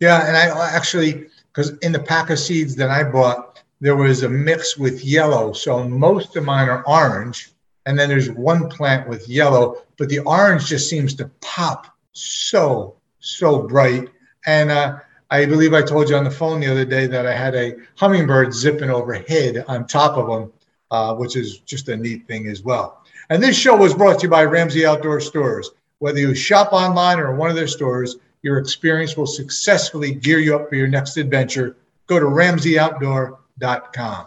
Yeah, 0.00 0.26
and 0.26 0.36
I 0.36 0.70
actually 0.70 1.26
because 1.56 1.70
in 1.78 1.90
the 1.90 1.98
pack 1.98 2.28
of 2.28 2.38
seeds 2.38 2.76
that 2.76 2.90
I 2.90 3.02
bought, 3.02 3.62
there 3.80 3.96
was 3.96 4.22
a 4.22 4.28
mix 4.28 4.76
with 4.76 5.02
yellow. 5.02 5.54
So 5.54 5.88
most 5.88 6.36
of 6.36 6.44
mine 6.44 6.68
are 6.68 6.84
orange, 6.86 7.50
and 7.86 7.98
then 7.98 8.10
there's 8.10 8.30
one 8.30 8.68
plant 8.68 9.08
with 9.08 9.26
yellow, 9.26 9.82
but 9.96 10.10
the 10.10 10.18
orange 10.20 10.66
just 10.66 10.90
seems 10.90 11.14
to 11.14 11.30
pop 11.40 11.86
so, 12.12 12.96
so 13.20 13.62
bright. 13.62 14.10
And 14.44 14.70
uh, 14.70 14.98
I 15.30 15.46
believe 15.46 15.72
I 15.72 15.80
told 15.80 16.10
you 16.10 16.16
on 16.16 16.24
the 16.24 16.30
phone 16.30 16.60
the 16.60 16.70
other 16.70 16.84
day 16.84 17.06
that 17.06 17.26
I 17.26 17.34
had 17.34 17.54
a 17.54 17.76
hummingbird 17.96 18.52
zipping 18.52 18.90
overhead 18.90 19.64
on 19.66 19.86
top 19.86 20.18
of 20.18 20.26
them, 20.26 20.52
uh, 20.90 21.14
which 21.14 21.36
is 21.36 21.58
just 21.60 21.88
a 21.88 21.96
neat 21.96 22.26
thing 22.26 22.48
as 22.48 22.62
well. 22.62 23.02
And 23.30 23.42
this 23.42 23.56
show 23.56 23.76
was 23.76 23.94
brought 23.94 24.20
to 24.20 24.26
you 24.26 24.30
by 24.30 24.44
Ramsey 24.44 24.84
Outdoor 24.84 25.20
Stores. 25.20 25.70
Whether 26.00 26.20
you 26.20 26.34
shop 26.34 26.74
online 26.74 27.18
or 27.18 27.34
one 27.34 27.48
of 27.48 27.56
their 27.56 27.66
stores, 27.66 28.16
your 28.42 28.58
experience 28.58 29.16
will 29.16 29.26
successfully 29.26 30.12
gear 30.12 30.38
you 30.38 30.56
up 30.56 30.68
for 30.68 30.76
your 30.76 30.88
next 30.88 31.16
adventure. 31.16 31.76
Go 32.06 32.20
to 32.20 32.26
ramseyoutdoor.com. 32.26 34.26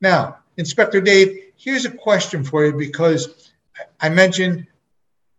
Now, 0.00 0.36
Inspector 0.56 1.00
Dave, 1.00 1.46
here's 1.56 1.84
a 1.84 1.90
question 1.90 2.44
for 2.44 2.64
you 2.64 2.72
because 2.72 3.50
I 4.00 4.08
mentioned 4.08 4.66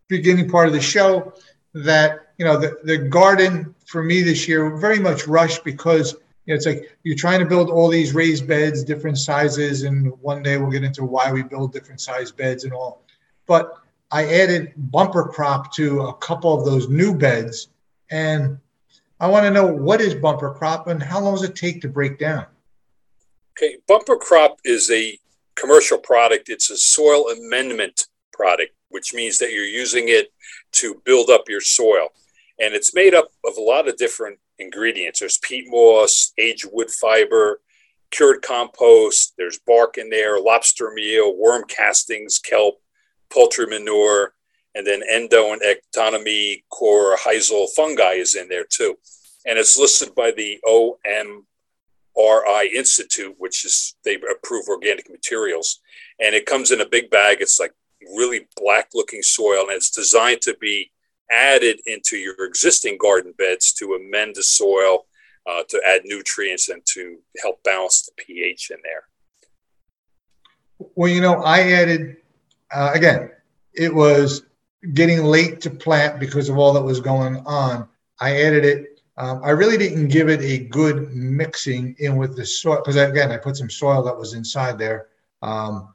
beginning 0.07 0.49
part 0.49 0.67
of 0.67 0.73
the 0.73 0.81
show 0.81 1.33
that 1.73 2.27
you 2.37 2.45
know 2.45 2.57
the, 2.57 2.77
the 2.83 2.97
garden 2.97 3.73
for 3.85 4.03
me 4.03 4.21
this 4.21 4.47
year 4.47 4.77
very 4.77 4.99
much 4.99 5.27
rushed 5.27 5.63
because 5.63 6.13
you 6.45 6.53
know, 6.53 6.55
it's 6.55 6.65
like 6.65 6.97
you're 7.03 7.15
trying 7.15 7.39
to 7.39 7.45
build 7.45 7.69
all 7.69 7.89
these 7.89 8.13
raised 8.13 8.47
beds 8.47 8.83
different 8.83 9.17
sizes 9.17 9.83
and 9.83 10.11
one 10.21 10.41
day 10.41 10.57
we'll 10.57 10.71
get 10.71 10.83
into 10.83 11.03
why 11.03 11.31
we 11.31 11.43
build 11.43 11.73
different 11.73 11.99
size 11.99 12.31
beds 12.31 12.63
and 12.63 12.73
all 12.73 13.01
but 13.45 13.77
i 14.11 14.25
added 14.25 14.73
bumper 14.77 15.25
crop 15.25 15.73
to 15.73 16.01
a 16.01 16.13
couple 16.15 16.57
of 16.57 16.65
those 16.65 16.89
new 16.89 17.13
beds 17.13 17.69
and 18.11 18.57
i 19.19 19.27
want 19.27 19.43
to 19.43 19.51
know 19.51 19.65
what 19.65 20.01
is 20.01 20.15
bumper 20.15 20.53
crop 20.53 20.87
and 20.87 21.01
how 21.01 21.19
long 21.19 21.33
does 21.33 21.43
it 21.43 21.55
take 21.55 21.81
to 21.81 21.87
break 21.87 22.17
down 22.17 22.45
okay 23.57 23.77
bumper 23.87 24.17
crop 24.17 24.57
is 24.63 24.89
a 24.91 25.17
commercial 25.55 25.97
product 25.97 26.49
it's 26.49 26.69
a 26.69 26.77
soil 26.77 27.29
amendment 27.29 28.07
product 28.31 28.71
which 28.89 29.13
means 29.13 29.37
that 29.39 29.51
you're 29.51 29.65
using 29.65 30.05
it 30.09 30.31
to 30.71 31.01
build 31.05 31.29
up 31.29 31.49
your 31.49 31.61
soil. 31.61 32.09
And 32.59 32.73
it's 32.73 32.93
made 32.93 33.13
up 33.13 33.29
of 33.45 33.57
a 33.57 33.61
lot 33.61 33.87
of 33.87 33.97
different 33.97 34.39
ingredients. 34.59 35.19
There's 35.19 35.37
peat 35.37 35.65
moss, 35.67 36.33
aged 36.37 36.67
wood 36.71 36.89
fiber, 36.89 37.61
cured 38.09 38.41
compost, 38.41 39.33
there's 39.37 39.59
bark 39.59 39.97
in 39.97 40.09
there, 40.09 40.39
lobster 40.39 40.91
meal, 40.93 41.35
worm 41.37 41.65
castings, 41.67 42.39
kelp, 42.39 42.81
poultry 43.29 43.67
manure, 43.67 44.33
and 44.77 44.85
then 44.85 45.01
endo 45.11 45.53
and 45.53 45.61
ectomycorrhizal 45.63 47.67
fungi 47.75 48.13
is 48.13 48.35
in 48.35 48.47
there 48.47 48.63
too. 48.63 48.95
And 49.47 49.57
it's 49.57 49.75
listed 49.77 50.13
by 50.13 50.29
the 50.31 50.59
OMRI 50.67 51.43
Institute, 52.75 53.33
which 53.39 53.65
is 53.65 53.95
they 54.05 54.19
approve 54.31 54.67
organic 54.69 55.09
materials. 55.09 55.79
And 56.19 56.35
it 56.35 56.45
comes 56.45 56.69
in 56.71 56.81
a 56.81 56.87
big 56.87 57.09
bag. 57.09 57.37
It's 57.41 57.59
like 57.59 57.73
really 58.15 58.47
black 58.55 58.89
looking 58.93 59.23
soil 59.23 59.61
and 59.61 59.71
it's 59.71 59.89
designed 59.89 60.41
to 60.41 60.55
be 60.61 60.91
added 61.31 61.79
into 61.87 62.17
your 62.17 62.45
existing 62.45 62.99
garden 63.01 63.33
beds 63.37 63.73
to 63.73 63.95
amend 63.95 64.35
the 64.35 64.43
soil, 64.43 65.07
uh, 65.47 65.63
to 65.69 65.81
add 65.87 66.01
nutrients 66.05 66.69
and 66.69 66.85
to 66.85 67.17
help 67.41 67.63
balance 67.63 68.03
the 68.03 68.11
pH 68.23 68.69
in 68.69 68.77
there. 68.83 69.07
Well, 70.95 71.09
you 71.09 71.21
know, 71.21 71.41
I 71.41 71.71
added, 71.71 72.17
uh, 72.71 72.91
again, 72.93 73.31
it 73.73 73.91
was 73.93 74.43
getting 74.93 75.23
late 75.23 75.61
to 75.61 75.69
plant 75.69 76.19
because 76.19 76.49
of 76.49 76.57
all 76.57 76.73
that 76.73 76.81
was 76.81 76.99
going 76.99 77.37
on. 77.45 77.87
I 78.19 78.41
added 78.43 78.65
it. 78.65 79.01
Um, 79.17 79.41
I 79.43 79.49
really 79.49 79.77
didn't 79.77 80.09
give 80.09 80.29
it 80.29 80.41
a 80.41 80.65
good 80.65 81.13
mixing 81.13 81.95
in 81.99 82.17
with 82.17 82.35
the 82.35 82.45
soil 82.45 82.77
because, 82.77 82.95
again, 82.95 83.31
I 83.31 83.37
put 83.37 83.57
some 83.57 83.69
soil 83.69 84.03
that 84.03 84.17
was 84.17 84.33
inside 84.33 84.77
there. 84.77 85.07
Um, 85.41 85.93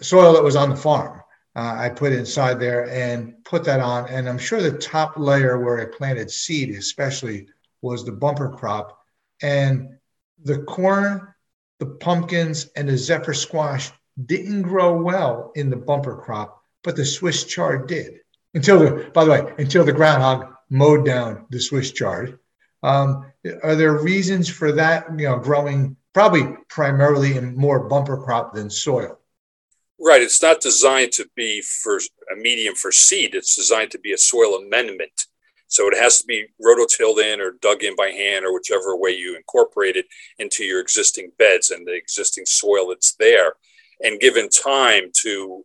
soil 0.00 0.32
that 0.32 0.42
was 0.42 0.56
on 0.56 0.70
the 0.70 0.76
farm. 0.76 1.20
Uh, 1.56 1.76
I 1.78 1.88
put 1.88 2.12
inside 2.12 2.58
there 2.58 2.90
and 2.90 3.34
put 3.44 3.64
that 3.64 3.78
on. 3.78 4.08
And 4.08 4.28
I'm 4.28 4.38
sure 4.38 4.60
the 4.60 4.76
top 4.78 5.16
layer 5.16 5.60
where 5.60 5.80
I 5.80 5.84
planted 5.84 6.30
seed, 6.30 6.70
especially, 6.70 7.46
was 7.82 8.04
the 8.04 8.12
bumper 8.12 8.48
crop. 8.48 8.98
And 9.40 9.96
the 10.42 10.62
corn, 10.64 11.32
the 11.78 11.86
pumpkins, 11.86 12.70
and 12.74 12.88
the 12.88 12.98
zephyr 12.98 13.34
squash 13.34 13.92
didn't 14.26 14.62
grow 14.62 15.00
well 15.00 15.52
in 15.54 15.70
the 15.70 15.76
bumper 15.76 16.16
crop, 16.16 16.63
but 16.84 16.94
the 16.94 17.04
Swiss 17.04 17.44
chard 17.44 17.88
did. 17.88 18.20
Until 18.54 18.78
the, 18.78 19.10
by 19.12 19.24
the 19.24 19.30
way, 19.32 19.52
until 19.58 19.84
the 19.84 19.92
groundhog 19.92 20.54
mowed 20.70 21.04
down 21.04 21.46
the 21.50 21.58
Swiss 21.58 21.90
chard. 21.90 22.38
Um, 22.82 23.32
are 23.62 23.74
there 23.74 23.98
reasons 23.98 24.48
for 24.48 24.70
that? 24.72 25.06
You 25.18 25.26
know, 25.26 25.38
growing 25.38 25.96
probably 26.12 26.56
primarily 26.68 27.36
in 27.36 27.56
more 27.56 27.88
bumper 27.88 28.16
crop 28.16 28.54
than 28.54 28.70
soil. 28.70 29.18
Right. 29.98 30.22
It's 30.22 30.42
not 30.42 30.60
designed 30.60 31.12
to 31.12 31.28
be 31.34 31.62
for 31.62 31.96
a 31.96 32.36
medium 32.36 32.74
for 32.74 32.92
seed. 32.92 33.34
It's 33.34 33.56
designed 33.56 33.90
to 33.92 33.98
be 33.98 34.12
a 34.12 34.18
soil 34.18 34.56
amendment. 34.56 35.26
So 35.66 35.88
it 35.88 35.96
has 35.96 36.20
to 36.20 36.26
be 36.26 36.46
rototilled 36.64 37.24
in 37.24 37.40
or 37.40 37.52
dug 37.60 37.82
in 37.82 37.96
by 37.96 38.08
hand 38.08 38.44
or 38.44 38.52
whichever 38.52 38.96
way 38.96 39.10
you 39.10 39.34
incorporate 39.34 39.96
it 39.96 40.06
into 40.38 40.62
your 40.64 40.80
existing 40.80 41.32
beds 41.38 41.70
and 41.70 41.86
the 41.86 41.94
existing 41.94 42.46
soil 42.46 42.88
that's 42.88 43.14
there 43.14 43.54
and 44.02 44.20
given 44.20 44.48
time 44.50 45.10
to 45.22 45.64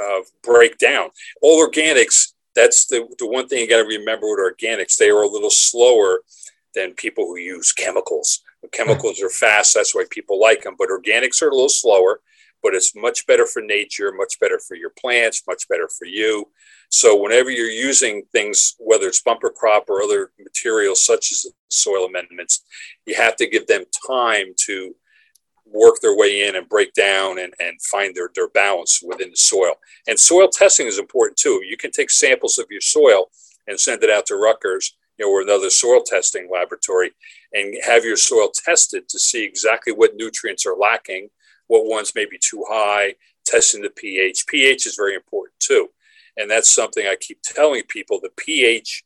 uh, 0.00 0.20
break 0.42 0.78
down. 0.78 1.10
All 1.40 1.66
organics, 1.66 2.32
that's 2.54 2.86
the, 2.86 3.06
the 3.18 3.26
one 3.26 3.48
thing 3.48 3.60
you 3.60 3.68
got 3.68 3.82
to 3.82 3.88
remember 3.88 4.26
with 4.28 4.54
organics, 4.54 4.96
they 4.96 5.10
are 5.10 5.22
a 5.22 5.28
little 5.28 5.50
slower 5.50 6.20
than 6.74 6.94
people 6.94 7.26
who 7.26 7.36
use 7.36 7.72
chemicals. 7.72 8.40
Chemicals 8.70 9.20
are 9.20 9.28
fast, 9.28 9.74
that's 9.74 9.94
why 9.94 10.04
people 10.10 10.40
like 10.40 10.62
them, 10.62 10.76
but 10.78 10.88
organics 10.88 11.42
are 11.42 11.48
a 11.48 11.54
little 11.54 11.68
slower 11.68 12.20
but 12.62 12.74
it's 12.74 12.94
much 12.94 13.26
better 13.26 13.44
for 13.44 13.60
nature, 13.60 14.12
much 14.12 14.38
better 14.38 14.58
for 14.58 14.76
your 14.76 14.90
plants, 14.90 15.42
much 15.46 15.68
better 15.68 15.88
for 15.88 16.04
you. 16.04 16.48
So 16.88 17.20
whenever 17.20 17.50
you're 17.50 17.66
using 17.66 18.22
things, 18.32 18.76
whether 18.78 19.06
it's 19.08 19.20
bumper 19.20 19.50
crop 19.50 19.88
or 19.88 20.02
other 20.02 20.30
materials 20.38 21.04
such 21.04 21.32
as 21.32 21.46
soil 21.68 22.04
amendments, 22.04 22.64
you 23.04 23.14
have 23.16 23.36
to 23.36 23.48
give 23.48 23.66
them 23.66 23.84
time 24.06 24.54
to 24.66 24.94
work 25.72 26.00
their 26.00 26.16
way 26.16 26.46
in 26.46 26.56
and 26.56 26.68
break 26.68 26.92
down 26.94 27.38
and, 27.38 27.54
and 27.58 27.80
find 27.82 28.14
their, 28.14 28.30
their 28.34 28.48
balance 28.48 29.00
within 29.02 29.30
the 29.30 29.36
soil. 29.36 29.74
And 30.08 30.18
soil 30.18 30.48
testing 30.48 30.86
is 30.86 30.98
important 30.98 31.36
too. 31.36 31.62
You 31.64 31.76
can 31.76 31.90
take 31.90 32.10
samples 32.10 32.58
of 32.58 32.66
your 32.70 32.80
soil 32.80 33.30
and 33.66 33.78
send 33.78 34.02
it 34.02 34.10
out 34.10 34.26
to 34.26 34.36
Rutgers, 34.36 34.96
you 35.18 35.24
know, 35.24 35.32
or 35.32 35.42
another 35.42 35.70
soil 35.70 36.02
testing 36.04 36.48
laboratory 36.52 37.12
and 37.52 37.74
have 37.84 38.04
your 38.04 38.16
soil 38.16 38.50
tested 38.52 39.08
to 39.08 39.18
see 39.18 39.44
exactly 39.44 39.92
what 39.92 40.16
nutrients 40.16 40.66
are 40.66 40.76
lacking 40.76 41.28
what 41.72 41.86
ones 41.86 42.12
may 42.14 42.26
be 42.26 42.38
too 42.38 42.62
high, 42.68 43.14
testing 43.46 43.80
the 43.80 43.88
pH. 43.88 44.46
pH 44.46 44.86
is 44.86 44.94
very 44.94 45.14
important 45.14 45.58
too. 45.58 45.88
And 46.36 46.50
that's 46.50 46.70
something 46.70 47.06
I 47.06 47.16
keep 47.18 47.40
telling 47.42 47.82
people 47.88 48.20
the 48.20 48.28
pH, 48.36 49.04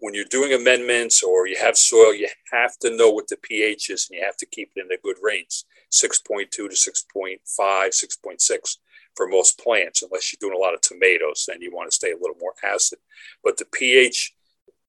when 0.00 0.14
you're 0.14 0.24
doing 0.24 0.52
amendments 0.52 1.22
or 1.22 1.46
you 1.46 1.56
have 1.60 1.76
soil, 1.76 2.12
you 2.12 2.28
have 2.52 2.76
to 2.78 2.96
know 2.96 3.10
what 3.10 3.28
the 3.28 3.36
pH 3.36 3.90
is 3.90 4.08
and 4.10 4.18
you 4.18 4.24
have 4.24 4.36
to 4.38 4.46
keep 4.46 4.70
it 4.74 4.84
in 4.84 4.92
a 4.92 5.00
good 5.00 5.16
range 5.22 5.62
6.2 5.90 6.50
to 6.50 6.68
6.5, 6.68 7.38
6.6 7.58 8.76
for 9.14 9.26
most 9.26 9.58
plants, 9.58 10.02
unless 10.02 10.32
you're 10.32 10.38
doing 10.40 10.58
a 10.58 10.64
lot 10.64 10.74
of 10.74 10.80
tomatoes, 10.80 11.44
then 11.48 11.60
you 11.60 11.74
want 11.74 11.90
to 11.90 11.94
stay 11.94 12.12
a 12.12 12.16
little 12.16 12.36
more 12.40 12.54
acid. 12.62 12.98
But 13.42 13.56
the 13.56 13.64
pH, 13.66 14.34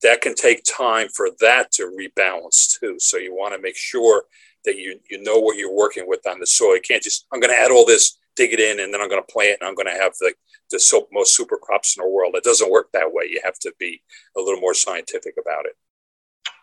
that 0.02 0.22
can 0.22 0.36
take 0.36 0.64
time 0.64 1.08
for 1.10 1.30
that 1.42 1.72
to 1.74 1.92
rebalance 2.00 2.80
too. 2.80 2.98
So 3.00 3.18
you 3.18 3.34
want 3.34 3.54
to 3.54 3.62
make 3.62 3.76
sure 3.76 4.24
that 4.66 4.78
you 4.78 5.00
you 5.10 5.22
know 5.24 5.40
what 5.40 5.58
you're 5.58 5.74
working 5.74 6.08
with 6.08 6.26
on 6.28 6.40
the 6.40 6.46
soil. 6.46 6.76
You 6.76 6.82
can't 6.82 7.04
just 7.04 7.26
I'm 7.34 7.40
going 7.40 7.54
to 7.54 7.60
add 7.60 7.72
all 7.72 7.86
this, 7.86 8.18
dig 8.36 8.54
it 8.54 8.60
in, 8.60 8.80
and 8.80 8.94
then 8.94 9.02
I'm 9.02 9.10
going 9.10 9.22
to 9.22 9.34
plant, 9.34 9.58
and 9.62 9.68
I'm 9.68 9.76
going 9.76 9.94
to 9.94 10.02
have 10.02 10.14
the 10.20 10.34
the 10.70 11.06
most 11.12 11.36
super 11.36 11.58
crops 11.58 11.98
in 11.98 12.04
the 12.04 12.10
world. 12.10 12.36
It 12.36 12.44
doesn't 12.44 12.72
work 12.72 12.90
that 12.94 13.12
way. 13.12 13.26
You 13.30 13.42
have 13.44 13.58
to 13.60 13.74
be 13.80 14.02
a 14.38 14.42
little 14.42 14.60
more 14.60 14.76
scientific 14.76 15.36
about 15.42 15.66
it. 15.66 15.76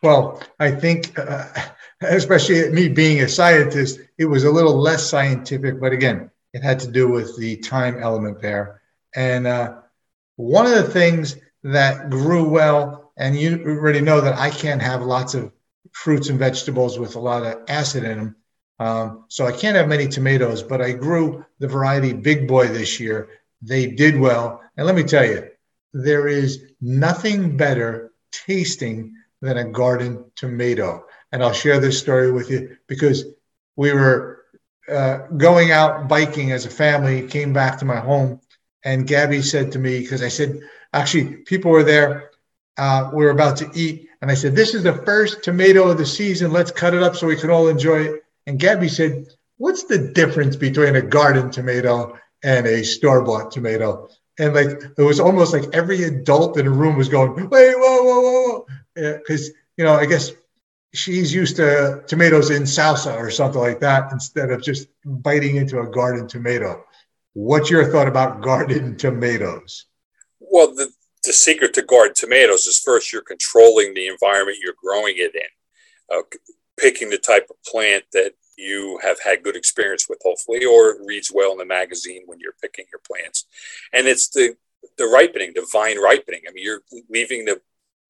Well, 0.03 0.43
I 0.59 0.71
think, 0.71 1.19
uh, 1.19 1.47
especially 2.01 2.71
me 2.71 2.89
being 2.89 3.21
a 3.21 3.29
scientist, 3.29 4.01
it 4.19 4.27
was 4.27 4.45
a 4.45 4.51
little 4.51 4.77
less 4.77 5.09
scientific, 5.09 5.81
but 5.81 5.93
again, 5.93 6.31
it 6.53 6.63
had 6.63 6.81
to 6.81 6.91
do 6.91 7.09
with 7.09 7.37
the 7.39 7.57
time 7.59 8.03
element 8.03 8.41
there. 8.41 8.83
And 9.15 9.47
uh, 9.47 9.75
one 10.37 10.67
of 10.67 10.73
the 10.73 10.91
things 10.91 11.37
that 11.63 12.11
grew 12.11 12.49
well, 12.49 13.13
and 13.17 13.37
you 13.37 13.63
already 13.67 14.01
know 14.01 14.21
that 14.21 14.39
I 14.39 14.51
can't 14.51 14.83
have 14.83 15.03
lots 15.03 15.35
of 15.35 15.53
fruits 15.93 16.29
and 16.29 16.39
vegetables 16.39 16.99
with 16.99 17.17
a 17.17 17.21
lot 17.21 17.45
of 17.45 17.63
acid 17.69 18.05
in 18.05 18.19
them. 18.19 18.37
Um, 18.79 19.25
so 19.29 19.47
I 19.47 19.53
can't 19.53 19.77
have 19.77 19.89
many 19.89 20.07
tomatoes, 20.07 20.63
but 20.63 20.83
I 20.83 20.93
grew 20.93 21.45
the 21.59 21.69
variety 21.69 22.13
Big 22.13 22.47
Boy 22.47 22.69
this 22.69 23.01
year. 23.01 23.29
They 23.63 23.87
did 23.87 24.19
well. 24.19 24.61
And 24.77 24.87
let 24.87 24.95
me 24.95 25.03
tell 25.03 25.25
you, 25.25 25.49
there 25.95 26.29
is 26.29 26.63
nothing 26.81 27.57
better 27.57 28.13
tasting 28.31 29.15
than 29.41 29.59
a 29.59 29.65
garden 29.65 30.25
tomato. 30.35 31.05
And 31.33 31.43
I'll 31.43 31.53
share 31.53 31.81
this 31.81 31.99
story 31.99 32.33
with 32.33 32.51
you 32.51 32.77
because 32.87 33.25
we 33.77 33.93
were 33.93 34.45
uh, 34.89 35.27
going 35.37 35.73
out 35.73 36.09
biking 36.09 36.53
as 36.53 36.65
a 36.65 36.71
family, 36.71 37.27
came 37.27 37.53
back 37.53 37.79
to 37.79 37.85
my 37.85 37.99
home, 37.99 38.41
and 38.85 39.07
Gabby 39.07 39.43
said 39.43 39.73
to 39.73 39.79
me, 39.79 40.01
because 40.01 40.23
I 40.23 40.29
said, 40.29 40.61
actually, 40.93 41.39
people 41.39 41.71
were 41.71 41.83
there. 41.83 42.31
Uh, 42.77 43.11
we 43.13 43.25
were 43.25 43.31
about 43.31 43.57
to 43.57 43.71
eat, 43.75 44.09
and 44.21 44.31
I 44.31 44.35
said, 44.35 44.55
This 44.55 44.75
is 44.75 44.83
the 44.83 44.93
first 44.93 45.43
tomato 45.43 45.89
of 45.89 45.99
the 45.99 46.07
season. 46.07 46.53
Let's 46.53 46.71
cut 46.71 46.95
it 46.95 47.03
up 47.03 47.17
so 47.17 47.27
we 47.27 47.37
can 47.37 47.51
all 47.51 47.69
enjoy 47.69 48.03
it. 48.03 48.25
And 48.47 48.59
Gabby 48.59 48.89
said, 48.89 49.27
What's 49.57 49.85
the 49.85 49.99
difference 49.99 50.57
between 50.57 50.97
a 50.97 51.03
garden 51.03 51.51
tomato 51.51 52.19
and 52.43 52.67
a 52.67 52.85
store 52.85 53.23
bought 53.23 53.51
tomato? 53.51 54.09
And 54.39 54.55
like 54.55 54.83
it 54.99 55.03
was 55.03 55.21
almost 55.21 55.53
like 55.53 55.75
every 55.75 56.05
adult 56.05 56.59
in 56.59 56.67
the 56.67 56.71
room 56.71 56.97
was 56.97 57.09
going, 57.09 57.35
Wait, 57.35 57.75
whoa, 57.77 58.03
whoa, 58.03 58.21
whoa, 58.21 58.43
whoa. 58.49 58.67
Because, 58.97 59.51
you 59.77 59.85
know, 59.85 59.95
I 59.95 60.07
guess 60.07 60.33
she's 60.95 61.33
used 61.33 61.57
to 61.57 62.03
tomatoes 62.07 62.51
in 62.51 62.63
salsa 62.63 63.17
or 63.17 63.31
something 63.31 63.61
like 63.61 63.81
that 63.81 64.11
instead 64.13 64.51
of 64.51 64.63
just 64.63 64.89
biting 65.05 65.57
into 65.57 65.81
a 65.81 65.87
garden 65.87 66.27
tomato. 66.27 66.85
What's 67.35 67.71
your 67.71 67.91
thought 67.91 68.09
about 68.09 68.41
garden 68.43 68.97
tomatoes? 68.97 69.87
Well, 70.41 70.75
the, 70.75 70.91
the 71.25 71.33
secret 71.33 71.75
to 71.75 71.83
garden 71.83 72.15
tomatoes 72.15 72.67
is 72.67 72.79
first 72.79 73.13
you're 73.13 73.23
controlling 73.23 73.95
the 73.95 74.09
environment 74.09 74.59
you're 74.63 74.75
growing 74.83 75.15
it 75.19 75.35
in, 75.35 76.17
uh, 76.17 76.23
picking 76.79 77.11
the 77.11 77.19
type 77.19 77.49
of 77.51 77.57
plant 77.71 78.05
that 78.13 78.33
you 78.57 78.99
have 79.03 79.21
had 79.21 79.43
good 79.43 79.57
experience 79.57 80.09
with, 80.09 80.19
hopefully, 80.25 80.65
or 80.65 80.97
reads 81.05 81.31
well 81.35 81.53
in 81.53 81.59
the 81.59 81.67
magazine 81.67 82.23
when 82.25 82.41
you're 82.41 82.57
picking 82.63 82.87
your 82.91 83.03
plants. 83.07 83.47
And 83.93 84.07
it's 84.07 84.29
the 84.29 84.57
the 84.99 85.07
ripening, 85.07 85.53
the 85.55 85.67
vine 85.73 85.99
ripening. 85.99 86.43
I 86.49 86.53
mean, 86.53 86.65
you're 86.65 86.81
leaving 87.11 87.45
the 87.45 87.61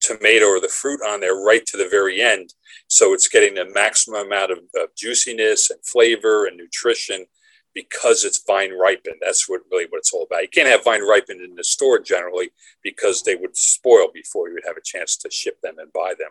tomato 0.01 0.47
or 0.47 0.61
the 0.61 0.69
fruit 0.69 1.01
on 1.07 1.21
there 1.21 1.37
right 1.37 1.65
to 1.67 1.77
the 1.77 1.89
very 1.89 2.21
end, 2.21 2.55
so 2.89 3.13
it's 3.13 3.29
getting 3.29 3.55
the 3.55 3.71
maximum 3.75 4.27
amount 4.27 4.53
of, 4.53 4.59
of 4.77 4.95
juiciness 4.97 5.71
and 5.71 5.81
flavor 5.85 6.47
and 6.47 6.57
nutrition 6.57 7.27
because 7.75 8.25
it's 8.25 8.43
vine 8.47 8.73
ripened. 8.73 9.17
That's 9.21 9.49
what 9.49 9.61
really 9.71 9.85
what 9.91 9.99
it's 9.99 10.13
all 10.13 10.25
about. 10.25 10.43
You 10.43 10.49
can't 10.49 10.69
have 10.69 10.83
vine 10.83 11.03
ripened 11.03 11.43
in 11.43 11.55
the 11.55 11.63
store 11.63 12.01
generally 12.01 12.51
because 12.83 13.23
they 13.23 13.37
would 13.37 13.57
spoil 13.57 14.09
before 14.13 14.49
you 14.49 14.55
would 14.55 14.67
have 14.67 14.79
a 14.79 14.83
chance 14.83 15.17
to 15.19 15.31
ship 15.31 15.61
them 15.61 15.77
and 15.79 15.93
buy 15.93 16.15
them. 16.19 16.31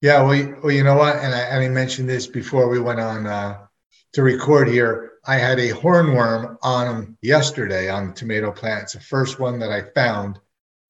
Yeah, 0.00 0.22
well, 0.22 0.54
well 0.62 0.72
you 0.72 0.84
know 0.84 0.96
what? 0.96 1.16
And 1.16 1.34
I, 1.34 1.64
I 1.64 1.68
mentioned 1.68 2.08
this 2.08 2.26
before 2.26 2.68
we 2.68 2.78
went 2.78 3.00
on 3.00 3.26
uh, 3.26 3.66
to 4.12 4.22
record 4.22 4.68
here. 4.68 5.12
I 5.26 5.36
had 5.36 5.58
a 5.58 5.70
hornworm 5.70 6.58
on 6.62 7.16
yesterday 7.22 7.88
on 7.88 8.08
the 8.08 8.12
tomato 8.12 8.52
plant. 8.52 8.84
It's 8.84 8.92
the 8.92 9.00
first 9.00 9.40
one 9.40 9.58
that 9.58 9.72
I 9.72 9.82
found. 9.94 10.38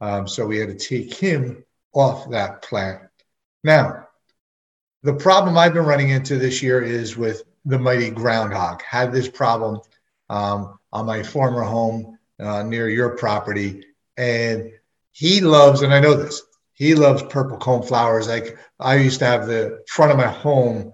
Um, 0.01 0.29
so 0.29 0.47
we 0.47 0.59
had 0.59 0.69
to 0.69 0.75
take 0.75 1.15
him 1.15 1.65
off 1.93 2.31
that 2.31 2.63
plant. 2.63 3.03
Now, 3.63 4.09
the 5.03 5.15
problem 5.15 5.57
I've 5.57 5.75
been 5.75 5.85
running 5.85 6.11
into 6.11 6.39
this 6.39 6.63
year 6.63 6.83
is 6.83 7.17
with 7.17 7.45
the 7.65 7.79
mighty 7.79 8.11
groundhog. 8.11 8.83
Had 8.83 9.13
this 9.13 9.29
problem 9.29 9.81
um, 10.29 10.79
on 10.93 11.07
my 11.07 11.23
former 11.23 11.63
home 11.63 12.19
uh, 12.41 12.63
near 12.63 12.89
your 12.89 13.11
property, 13.17 13.85
and 14.17 14.71
he 15.13 15.41
loves, 15.41 15.83
and 15.83 15.95
I 15.95 16.01
know 16.01 16.15
this, 16.15 16.43
he 16.75 16.95
loves 16.95 17.23
purple 17.23 17.57
cone 17.57 17.83
flowers. 17.83 18.29
Like 18.29 18.59
I 18.81 18.97
used 18.97 19.21
to 19.21 19.27
have 19.27 19.47
the 19.47 19.85
front 19.89 20.11
of 20.11 20.19
my 20.19 20.27
home 20.27 20.93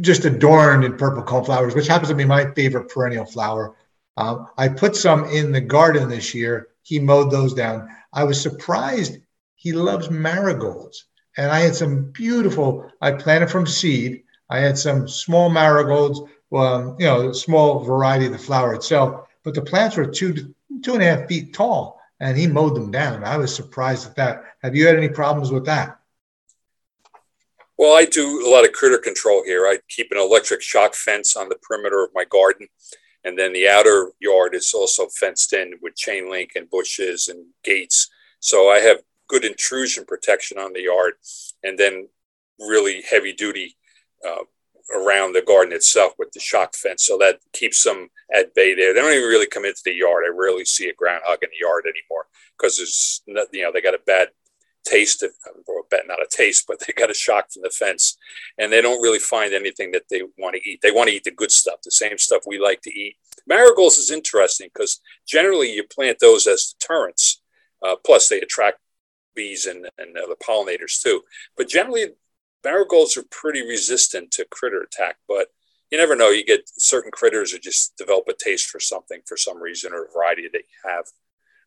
just 0.00 0.24
adorned 0.24 0.84
in 0.84 0.96
purple 0.96 1.22
cone 1.22 1.44
flowers, 1.44 1.74
which 1.74 1.86
happens 1.86 2.08
to 2.08 2.14
be 2.14 2.24
my 2.24 2.50
favorite 2.54 2.88
perennial 2.88 3.24
flower. 3.24 3.76
Um, 4.16 4.48
I 4.58 4.68
put 4.68 4.96
some 4.96 5.24
in 5.26 5.52
the 5.52 5.60
garden 5.60 6.08
this 6.08 6.34
year. 6.34 6.68
He 6.82 6.98
mowed 6.98 7.30
those 7.30 7.54
down. 7.54 7.88
I 8.12 8.24
was 8.24 8.40
surprised 8.40 9.18
he 9.54 9.72
loves 9.72 10.10
marigolds. 10.10 11.06
And 11.36 11.50
I 11.50 11.60
had 11.60 11.74
some 11.74 12.10
beautiful, 12.12 12.90
I 13.00 13.12
planted 13.12 13.50
from 13.50 13.66
seed 13.66 14.24
I 14.52 14.58
had 14.58 14.76
some 14.76 15.08
small 15.08 15.48
marigolds, 15.48 16.20
um, 16.52 16.96
you 16.98 17.06
know, 17.06 17.32
small 17.32 17.78
variety 17.78 18.26
of 18.26 18.32
the 18.32 18.38
flower 18.38 18.74
itself, 18.74 19.26
but 19.44 19.54
the 19.54 19.62
plants 19.62 19.96
were 19.96 20.06
two 20.06 20.54
two 20.82 20.92
and 20.92 21.02
a 21.02 21.06
half 21.06 21.26
feet 21.26 21.54
tall, 21.54 21.98
and 22.20 22.36
he 22.36 22.46
mowed 22.46 22.76
them 22.76 22.90
down. 22.90 23.24
I 23.24 23.38
was 23.38 23.54
surprised 23.54 24.06
at 24.06 24.16
that. 24.16 24.44
Have 24.62 24.76
you 24.76 24.86
had 24.86 24.96
any 24.96 25.08
problems 25.08 25.50
with 25.50 25.64
that? 25.64 25.98
Well, 27.78 27.96
I 27.96 28.04
do 28.04 28.46
a 28.46 28.50
lot 28.50 28.66
of 28.66 28.72
critter 28.72 28.98
control 28.98 29.42
here. 29.42 29.66
I 29.66 29.78
keep 29.88 30.12
an 30.12 30.18
electric 30.18 30.60
shock 30.60 30.94
fence 30.94 31.34
on 31.34 31.48
the 31.48 31.56
perimeter 31.56 32.04
of 32.04 32.10
my 32.14 32.24
garden 32.24 32.68
And 33.24 33.38
then 33.38 33.52
the 33.52 33.68
outer 33.68 34.10
yard 34.20 34.54
is 34.54 34.72
also 34.74 35.06
fenced 35.08 35.52
in 35.52 35.74
with 35.80 35.96
chain 35.96 36.30
link 36.30 36.52
and 36.56 36.68
bushes 36.70 37.28
and 37.28 37.46
gates. 37.62 38.08
So 38.40 38.68
I 38.68 38.78
have 38.80 38.98
good 39.28 39.44
intrusion 39.44 40.04
protection 40.04 40.58
on 40.58 40.72
the 40.72 40.82
yard 40.82 41.14
and 41.62 41.78
then 41.78 42.08
really 42.58 43.02
heavy 43.02 43.32
duty 43.32 43.76
uh, 44.26 44.44
around 44.94 45.32
the 45.32 45.42
garden 45.42 45.72
itself 45.72 46.12
with 46.18 46.32
the 46.32 46.40
shock 46.40 46.74
fence. 46.74 47.04
So 47.04 47.16
that 47.18 47.38
keeps 47.52 47.82
them 47.84 48.08
at 48.34 48.54
bay 48.54 48.74
there. 48.74 48.92
They 48.92 49.00
don't 49.00 49.12
even 49.12 49.28
really 49.28 49.46
come 49.46 49.64
into 49.64 49.80
the 49.84 49.94
yard. 49.94 50.24
I 50.26 50.36
rarely 50.36 50.64
see 50.64 50.88
a 50.88 50.94
groundhog 50.94 51.38
in 51.42 51.48
the 51.50 51.66
yard 51.66 51.84
anymore 51.84 52.26
because 52.56 52.76
there's, 52.76 53.22
you 53.26 53.34
know, 53.62 53.72
they 53.72 53.80
got 53.80 53.94
a 53.94 54.00
bad 54.06 54.28
taste, 54.84 55.22
of, 55.22 55.30
or 55.66 55.82
bet 55.90 56.06
not 56.06 56.22
a 56.22 56.26
taste, 56.28 56.64
but 56.66 56.78
they 56.86 56.92
got 56.92 57.10
a 57.10 57.14
shock 57.14 57.50
from 57.52 57.62
the 57.62 57.70
fence, 57.70 58.16
and 58.58 58.72
they 58.72 58.82
don't 58.82 59.02
really 59.02 59.18
find 59.18 59.52
anything 59.52 59.92
that 59.92 60.08
they 60.10 60.22
want 60.38 60.56
to 60.56 60.68
eat. 60.68 60.80
They 60.82 60.90
want 60.90 61.08
to 61.08 61.16
eat 61.16 61.24
the 61.24 61.30
good 61.30 61.52
stuff, 61.52 61.80
the 61.82 61.90
same 61.90 62.18
stuff 62.18 62.42
we 62.46 62.58
like 62.58 62.82
to 62.82 62.90
eat. 62.90 63.16
Marigolds 63.46 63.98
is 63.98 64.10
interesting 64.10 64.68
because 64.72 65.00
generally 65.26 65.72
you 65.72 65.84
plant 65.84 66.18
those 66.20 66.46
as 66.46 66.74
deterrents. 66.78 67.40
Uh, 67.82 67.96
plus, 68.04 68.28
they 68.28 68.40
attract 68.40 68.78
bees 69.34 69.66
and, 69.66 69.88
and 69.98 70.16
other 70.16 70.36
pollinators 70.36 71.00
too. 71.00 71.22
But 71.56 71.68
generally, 71.68 72.06
marigolds 72.64 73.16
are 73.16 73.24
pretty 73.30 73.62
resistant 73.62 74.30
to 74.32 74.46
critter 74.50 74.80
attack. 74.80 75.16
But 75.26 75.48
you 75.90 75.98
never 75.98 76.16
know. 76.16 76.30
You 76.30 76.44
get 76.44 76.70
certain 76.78 77.10
critters 77.10 77.52
that 77.52 77.62
just 77.62 77.96
develop 77.96 78.26
a 78.28 78.32
taste 78.32 78.68
for 78.70 78.80
something 78.80 79.20
for 79.26 79.36
some 79.36 79.60
reason 79.60 79.92
or 79.92 80.04
a 80.04 80.12
variety 80.12 80.48
that 80.52 80.62
you 80.62 80.90
have. 80.90 81.04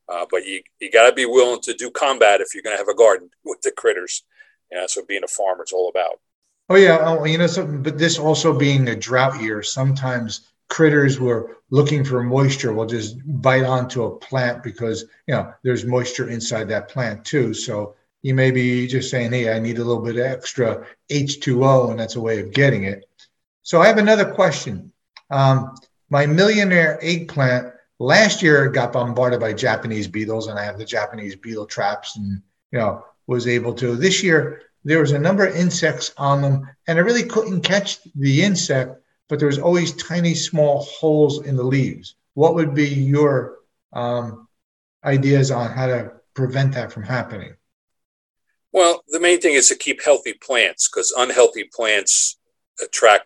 Uh, 0.07 0.25
but 0.29 0.45
you, 0.45 0.62
you 0.79 0.91
got 0.91 1.09
to 1.09 1.15
be 1.15 1.25
willing 1.25 1.62
to 1.62 1.74
do 1.74 1.89
combat 1.89 2.41
if 2.41 2.53
you're 2.53 2.63
going 2.63 2.75
to 2.75 2.79
have 2.79 2.88
a 2.88 2.95
garden 2.95 3.29
with 3.45 3.62
the 3.62 3.71
critters. 3.71 4.24
And 4.71 4.81
that's 4.81 4.95
what 4.95 5.07
being 5.07 5.24
a 5.24 5.27
farmer 5.27 5.63
is 5.63 5.71
all 5.71 5.89
about. 5.89 6.19
Oh 6.69 6.75
yeah, 6.75 6.97
oh, 7.01 7.24
you 7.25 7.38
know 7.38 7.47
something. 7.47 7.83
But 7.83 8.00
this 8.00 8.17
also 8.17 8.57
being 8.57 8.88
a 8.88 8.95
drought 8.95 9.39
year, 9.39 9.62
sometimes 9.62 10.47
critters 10.67 11.19
were 11.19 11.57
looking 11.69 12.03
for 12.03 12.24
moisture 12.24 12.74
will 12.74 12.88
just 12.88 13.17
bite 13.41 13.63
onto 13.63 14.03
a 14.03 14.17
plant 14.17 14.63
because 14.63 15.05
you 15.27 15.35
know 15.35 15.53
there's 15.63 15.85
moisture 15.85 16.29
inside 16.29 16.67
that 16.69 16.89
plant 16.89 17.24
too. 17.24 17.53
So 17.53 17.95
you 18.24 18.33
may 18.33 18.50
be 18.50 18.88
just 18.88 19.12
saying, 19.12 19.31
"Hey, 19.31 19.53
I 19.53 19.59
need 19.59 19.77
a 19.77 19.83
little 19.83 20.01
bit 20.01 20.17
extra 20.17 20.88
H2O," 21.12 21.91
and 21.91 22.00
that's 22.00 22.15
a 22.15 22.21
way 22.21 22.39
of 22.39 22.51
getting 22.51 22.85
it. 22.85 23.05
So 23.62 23.79
I 23.79 23.88
have 23.88 24.00
another 24.00 24.31
question. 24.33 24.91
Um, 25.29 25.75
my 26.09 26.25
millionaire 26.25 26.97
eggplant 27.01 27.75
last 27.99 28.41
year 28.41 28.69
got 28.69 28.93
bombarded 28.93 29.39
by 29.39 29.53
Japanese 29.53 30.07
beetles, 30.07 30.47
and 30.47 30.59
I 30.59 30.63
have 30.63 30.77
the 30.77 30.85
Japanese 30.85 31.35
beetle 31.35 31.65
traps, 31.65 32.17
and 32.17 32.41
you 32.71 32.79
know 32.79 33.05
was 33.27 33.47
able 33.47 33.73
to. 33.75 33.95
This 33.95 34.23
year 34.23 34.61
there 34.83 34.99
was 34.99 35.11
a 35.11 35.19
number 35.19 35.45
of 35.45 35.55
insects 35.55 36.13
on 36.17 36.41
them, 36.41 36.69
and 36.87 36.99
I 36.99 37.01
really 37.01 37.23
couldn't 37.23 37.61
catch 37.61 37.99
the 38.13 38.43
insect, 38.43 39.01
but 39.27 39.39
there 39.39 39.47
was 39.47 39.59
always 39.59 39.93
tiny 39.93 40.35
small 40.35 40.83
holes 40.83 41.45
in 41.45 41.55
the 41.55 41.63
leaves. 41.63 42.15
What 42.35 42.53
would 42.55 42.75
be 42.75 42.87
your 42.87 43.59
um, 43.93 44.47
ideas 45.03 45.49
on 45.49 45.71
how 45.71 45.87
to 45.87 46.11
prevent 46.33 46.73
that 46.73 46.91
from 46.91 47.03
happening? 47.03 47.55
Well, 48.71 49.03
the 49.07 49.21
main 49.21 49.39
thing 49.39 49.53
is 49.53 49.69
to 49.69 49.75
keep 49.75 50.03
healthy 50.03 50.33
plants 50.33 50.89
because 50.89 51.13
unhealthy 51.17 51.69
plants 51.73 52.37
attract 52.83 53.25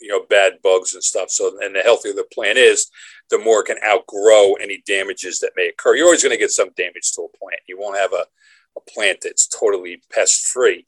you 0.00 0.08
know 0.08 0.24
bad 0.28 0.54
bugs 0.62 0.94
and 0.94 1.02
stuff 1.02 1.30
so 1.30 1.58
and 1.60 1.74
the 1.74 1.80
healthier 1.80 2.12
the 2.12 2.26
plant 2.32 2.58
is 2.58 2.90
the 3.30 3.38
more 3.38 3.60
it 3.60 3.66
can 3.66 3.78
outgrow 3.84 4.54
any 4.54 4.82
damages 4.86 5.40
that 5.40 5.52
may 5.56 5.68
occur. 5.68 5.96
You're 5.96 6.06
always 6.06 6.22
going 6.22 6.34
to 6.34 6.38
get 6.38 6.50
some 6.50 6.70
damage 6.76 7.12
to 7.12 7.22
a 7.22 7.38
plant. 7.38 7.60
You 7.66 7.78
won't 7.78 7.98
have 7.98 8.12
a, 8.12 8.24
a 8.76 8.80
plant 8.88 9.18
that's 9.22 9.48
totally 9.48 10.02
pest 10.12 10.46
free 10.46 10.86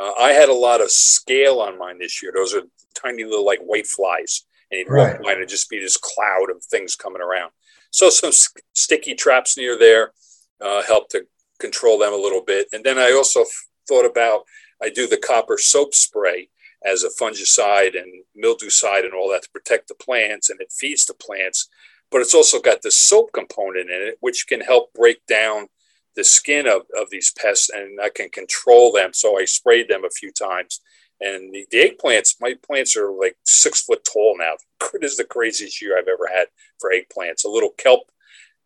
uh, 0.00 0.12
i 0.18 0.30
had 0.30 0.48
a 0.48 0.54
lot 0.54 0.80
of 0.80 0.90
scale 0.90 1.60
on 1.60 1.78
mine 1.78 1.98
this 1.98 2.22
year. 2.22 2.32
Those 2.34 2.54
are 2.54 2.62
tiny 2.94 3.24
little 3.24 3.44
like 3.44 3.60
white 3.60 3.86
flies 3.86 4.44
and 4.70 4.78
you'd 4.78 4.90
right. 4.90 5.14
walk 5.14 5.22
by 5.22 5.32
and 5.32 5.48
just 5.48 5.68
be 5.68 5.78
this 5.78 5.96
cloud 5.96 6.50
of 6.50 6.62
things 6.64 6.96
coming 6.96 7.22
around. 7.22 7.50
So 7.90 8.08
some 8.08 8.30
sticky 8.72 9.14
traps 9.14 9.56
near 9.56 9.78
there 9.78 10.12
uh, 10.60 10.82
help 10.82 11.08
to 11.10 11.26
control 11.58 11.98
them 11.98 12.12
a 12.12 12.16
little 12.16 12.42
bit. 12.42 12.68
And 12.72 12.84
then 12.84 12.98
i 12.98 13.12
also 13.12 13.44
thought 13.88 14.06
about 14.06 14.42
i 14.82 14.88
do 14.88 15.06
the 15.06 15.16
copper 15.16 15.58
soap 15.58 15.94
spray 15.94 16.48
as 16.84 17.04
a 17.04 17.08
fungicide 17.08 18.00
and 18.00 18.24
mildewcide 18.42 19.04
and 19.04 19.12
all 19.14 19.30
that 19.30 19.42
to 19.42 19.50
protect 19.50 19.88
the 19.88 19.94
plants 19.94 20.50
and 20.50 20.60
it 20.60 20.72
feeds 20.72 21.04
the 21.04 21.14
plants. 21.14 21.68
But 22.10 22.22
it's 22.22 22.34
also 22.34 22.60
got 22.60 22.82
the 22.82 22.90
soap 22.90 23.30
component 23.32 23.90
in 23.90 24.02
it, 24.02 24.16
which 24.20 24.46
can 24.48 24.60
help 24.60 24.92
break 24.94 25.24
down 25.26 25.68
the 26.16 26.24
skin 26.24 26.66
of, 26.66 26.82
of 26.98 27.08
these 27.10 27.32
pests 27.38 27.70
and 27.70 28.00
I 28.00 28.08
can 28.08 28.30
control 28.30 28.92
them. 28.92 29.10
So 29.12 29.38
I 29.38 29.44
sprayed 29.44 29.88
them 29.88 30.04
a 30.04 30.10
few 30.10 30.32
times. 30.32 30.80
And 31.20 31.52
the, 31.52 31.66
the 31.70 31.78
eggplants, 31.78 32.36
my 32.40 32.54
plants 32.66 32.96
are 32.96 33.12
like 33.12 33.36
six 33.44 33.82
foot 33.82 34.04
tall 34.04 34.36
now. 34.38 34.54
This 35.00 35.12
is 35.12 35.18
the 35.18 35.24
craziest 35.24 35.80
year 35.80 35.96
I've 35.96 36.08
ever 36.08 36.28
had 36.34 36.48
for 36.80 36.90
eggplants. 36.90 37.44
A 37.44 37.48
little 37.48 37.70
kelp 37.78 38.10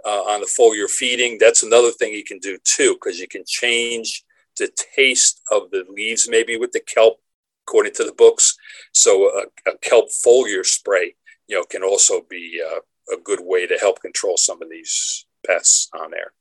uh, 0.06 0.22
on 0.22 0.40
the 0.40 0.46
foliar 0.46 0.88
feeding. 0.88 1.36
That's 1.38 1.62
another 1.62 1.90
thing 1.90 2.14
you 2.14 2.24
can 2.24 2.38
do 2.38 2.58
too, 2.64 2.94
because 2.94 3.18
you 3.18 3.28
can 3.28 3.44
change 3.46 4.24
the 4.56 4.70
taste 4.94 5.42
of 5.50 5.70
the 5.70 5.84
leaves 5.88 6.28
maybe 6.28 6.56
with 6.56 6.72
the 6.72 6.80
kelp 6.80 7.18
according 7.66 7.94
to 7.94 8.04
the 8.04 8.12
books. 8.12 8.56
So 8.92 9.28
a, 9.28 9.70
a 9.70 9.78
kelp 9.78 10.06
foliar 10.10 10.64
spray, 10.64 11.14
you 11.48 11.56
know, 11.56 11.64
can 11.64 11.82
also 11.82 12.22
be 12.28 12.62
uh, 12.64 12.80
a 13.14 13.20
good 13.22 13.40
way 13.42 13.66
to 13.66 13.76
help 13.78 14.00
control 14.00 14.36
some 14.36 14.62
of 14.62 14.70
these 14.70 15.26
pests 15.46 15.90
on 15.98 16.10
there. 16.10 16.32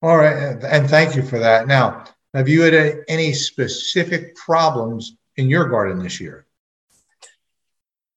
All 0.00 0.16
right, 0.16 0.62
and 0.62 0.88
thank 0.88 1.16
you 1.16 1.22
for 1.22 1.40
that. 1.40 1.66
Now, 1.66 2.04
have 2.34 2.48
you 2.48 2.62
had 2.62 3.04
any 3.08 3.32
specific 3.32 4.36
problems 4.36 5.16
in 5.36 5.48
your 5.48 5.68
garden 5.68 6.02
this 6.02 6.20
year? 6.20 6.46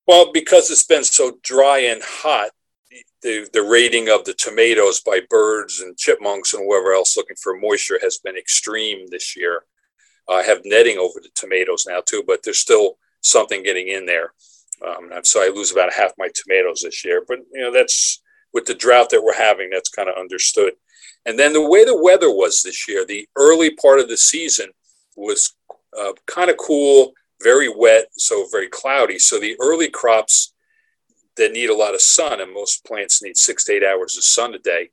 Well, 0.07 0.31
because 0.31 0.69
it's 0.69 0.83
been 0.83 1.03
so 1.03 1.39
dry 1.41 1.79
and 1.79 2.01
hot, 2.03 2.49
the, 3.21 3.47
the 3.53 3.61
rating 3.61 4.09
of 4.09 4.25
the 4.25 4.33
tomatoes 4.33 4.99
by 4.99 5.21
birds 5.29 5.79
and 5.79 5.97
chipmunks 5.97 6.53
and 6.53 6.63
whoever 6.63 6.93
else 6.93 7.15
looking 7.15 7.37
for 7.41 7.57
moisture 7.57 7.99
has 8.01 8.17
been 8.17 8.35
extreme 8.35 9.07
this 9.09 9.35
year. 9.37 9.63
I 10.29 10.43
have 10.43 10.61
netting 10.63 10.97
over 10.97 11.19
the 11.21 11.29
tomatoes 11.35 11.85
now 11.87 12.01
too, 12.05 12.23
but 12.25 12.41
there's 12.43 12.59
still 12.59 12.97
something 13.21 13.63
getting 13.63 13.87
in 13.87 14.05
there. 14.05 14.33
Um, 14.85 15.11
so 15.23 15.43
I 15.43 15.49
lose 15.49 15.71
about 15.71 15.93
half 15.93 16.11
my 16.17 16.29
tomatoes 16.33 16.81
this 16.81 17.05
year. 17.05 17.23
But 17.27 17.39
you 17.53 17.61
know, 17.61 17.71
that's 17.71 18.21
with 18.53 18.65
the 18.65 18.73
drought 18.73 19.09
that 19.11 19.23
we're 19.23 19.33
having, 19.33 19.69
that's 19.69 19.89
kind 19.89 20.09
of 20.09 20.17
understood. 20.17 20.73
And 21.25 21.37
then 21.37 21.53
the 21.53 21.67
way 21.67 21.85
the 21.85 22.01
weather 22.01 22.31
was 22.31 22.61
this 22.61 22.87
year, 22.87 23.05
the 23.05 23.27
early 23.35 23.75
part 23.75 23.99
of 23.99 24.09
the 24.09 24.17
season 24.17 24.71
was 25.15 25.55
uh, 25.97 26.13
kind 26.25 26.49
of 26.49 26.57
cool, 26.57 27.13
very 27.41 27.69
wet, 27.69 28.07
so 28.13 28.47
very 28.51 28.67
cloudy. 28.67 29.19
So 29.19 29.39
the 29.39 29.55
early 29.59 29.89
crops 29.89 30.53
that 31.37 31.51
need 31.51 31.69
a 31.69 31.75
lot 31.75 31.93
of 31.93 32.01
sun, 32.01 32.41
and 32.41 32.53
most 32.53 32.85
plants 32.85 33.21
need 33.21 33.37
six 33.37 33.65
to 33.65 33.73
eight 33.73 33.83
hours 33.83 34.17
of 34.17 34.23
sun 34.23 34.53
a 34.53 34.59
day, 34.59 34.89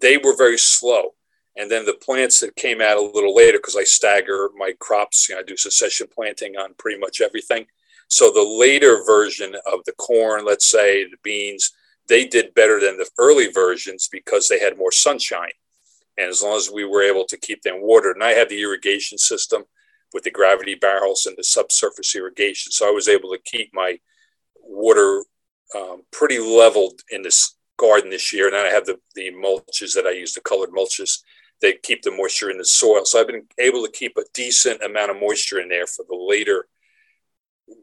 they 0.00 0.16
were 0.18 0.36
very 0.36 0.58
slow. 0.58 1.14
And 1.56 1.70
then 1.70 1.86
the 1.86 1.94
plants 1.94 2.40
that 2.40 2.54
came 2.56 2.80
out 2.82 2.98
a 2.98 3.00
little 3.00 3.34
later, 3.34 3.58
because 3.58 3.76
I 3.76 3.84
stagger 3.84 4.50
my 4.56 4.74
crops, 4.78 5.28
you 5.28 5.34
know, 5.34 5.40
I 5.40 5.44
do 5.44 5.56
succession 5.56 6.06
planting 6.12 6.56
on 6.56 6.74
pretty 6.74 6.98
much 6.98 7.20
everything. 7.20 7.66
So 8.08 8.30
the 8.30 8.42
later 8.42 9.02
version 9.04 9.56
of 9.72 9.80
the 9.86 9.92
corn, 9.92 10.44
let's 10.44 10.66
say 10.66 11.04
the 11.04 11.16
beans, 11.22 11.72
they 12.08 12.26
did 12.26 12.54
better 12.54 12.78
than 12.78 12.98
the 12.98 13.08
early 13.18 13.50
versions 13.50 14.08
because 14.10 14.48
they 14.48 14.60
had 14.60 14.78
more 14.78 14.92
sunshine. 14.92 15.50
And 16.18 16.28
as 16.28 16.42
long 16.42 16.56
as 16.56 16.70
we 16.70 16.84
were 16.84 17.02
able 17.02 17.24
to 17.26 17.36
keep 17.36 17.62
them 17.62 17.80
watered, 17.80 18.16
and 18.16 18.24
I 18.24 18.30
had 18.30 18.48
the 18.48 18.62
irrigation 18.62 19.18
system 19.18 19.64
with 20.12 20.22
the 20.24 20.30
gravity 20.30 20.74
barrels 20.74 21.26
and 21.26 21.36
the 21.36 21.44
subsurface 21.44 22.14
irrigation, 22.14 22.70
so 22.72 22.88
I 22.88 22.92
was 22.92 23.08
able 23.08 23.30
to 23.30 23.38
keep 23.44 23.70
my 23.74 23.98
water 24.62 25.24
um, 25.74 26.02
pretty 26.12 26.38
leveled 26.38 27.00
in 27.10 27.22
this 27.22 27.56
garden 27.76 28.10
this 28.10 28.32
year. 28.32 28.46
And 28.46 28.54
then 28.54 28.66
I 28.66 28.70
have 28.70 28.86
the, 28.86 28.98
the 29.14 29.30
mulches 29.32 29.94
that 29.94 30.06
I 30.06 30.12
use, 30.12 30.32
the 30.32 30.40
colored 30.40 30.70
mulches 30.70 31.22
they 31.60 31.74
keep 31.82 32.02
the 32.02 32.10
moisture 32.10 32.50
in 32.50 32.58
the 32.58 32.64
soil. 32.64 33.04
So 33.04 33.20
I've 33.20 33.26
been 33.26 33.46
able 33.58 33.84
to 33.84 33.90
keep 33.90 34.16
a 34.16 34.24
decent 34.34 34.82
amount 34.82 35.10
of 35.10 35.20
moisture 35.20 35.60
in 35.60 35.68
there 35.68 35.86
for 35.86 36.04
the 36.08 36.16
later 36.16 36.66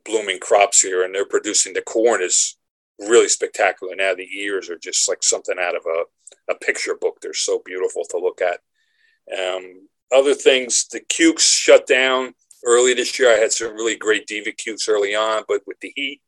blooming 0.05 0.39
crops 0.39 0.81
here, 0.81 1.03
and 1.03 1.13
they're 1.13 1.25
producing 1.25 1.73
the 1.73 1.81
corn 1.81 2.21
is 2.21 2.57
really 2.99 3.27
spectacular. 3.27 3.95
Now 3.95 4.13
the 4.13 4.29
ears 4.37 4.69
are 4.69 4.77
just 4.77 5.09
like 5.09 5.23
something 5.23 5.57
out 5.59 5.75
of 5.75 5.83
a, 5.85 6.53
a 6.53 6.55
picture 6.59 6.95
book. 6.99 7.17
They're 7.21 7.33
so 7.33 7.61
beautiful 7.65 8.03
to 8.09 8.17
look 8.17 8.41
at. 8.41 8.59
Um, 9.37 9.87
other 10.13 10.33
things, 10.33 10.87
the 10.91 10.99
cukes 10.99 11.49
shut 11.49 11.87
down 11.87 12.33
early 12.65 12.93
this 12.93 13.17
year. 13.17 13.33
I 13.33 13.39
had 13.39 13.51
some 13.51 13.73
really 13.73 13.95
great 13.95 14.27
diva 14.27 14.51
cukes 14.51 14.87
early 14.87 15.15
on, 15.15 15.43
but 15.47 15.61
with 15.65 15.79
the 15.79 15.91
heat, 15.95 16.21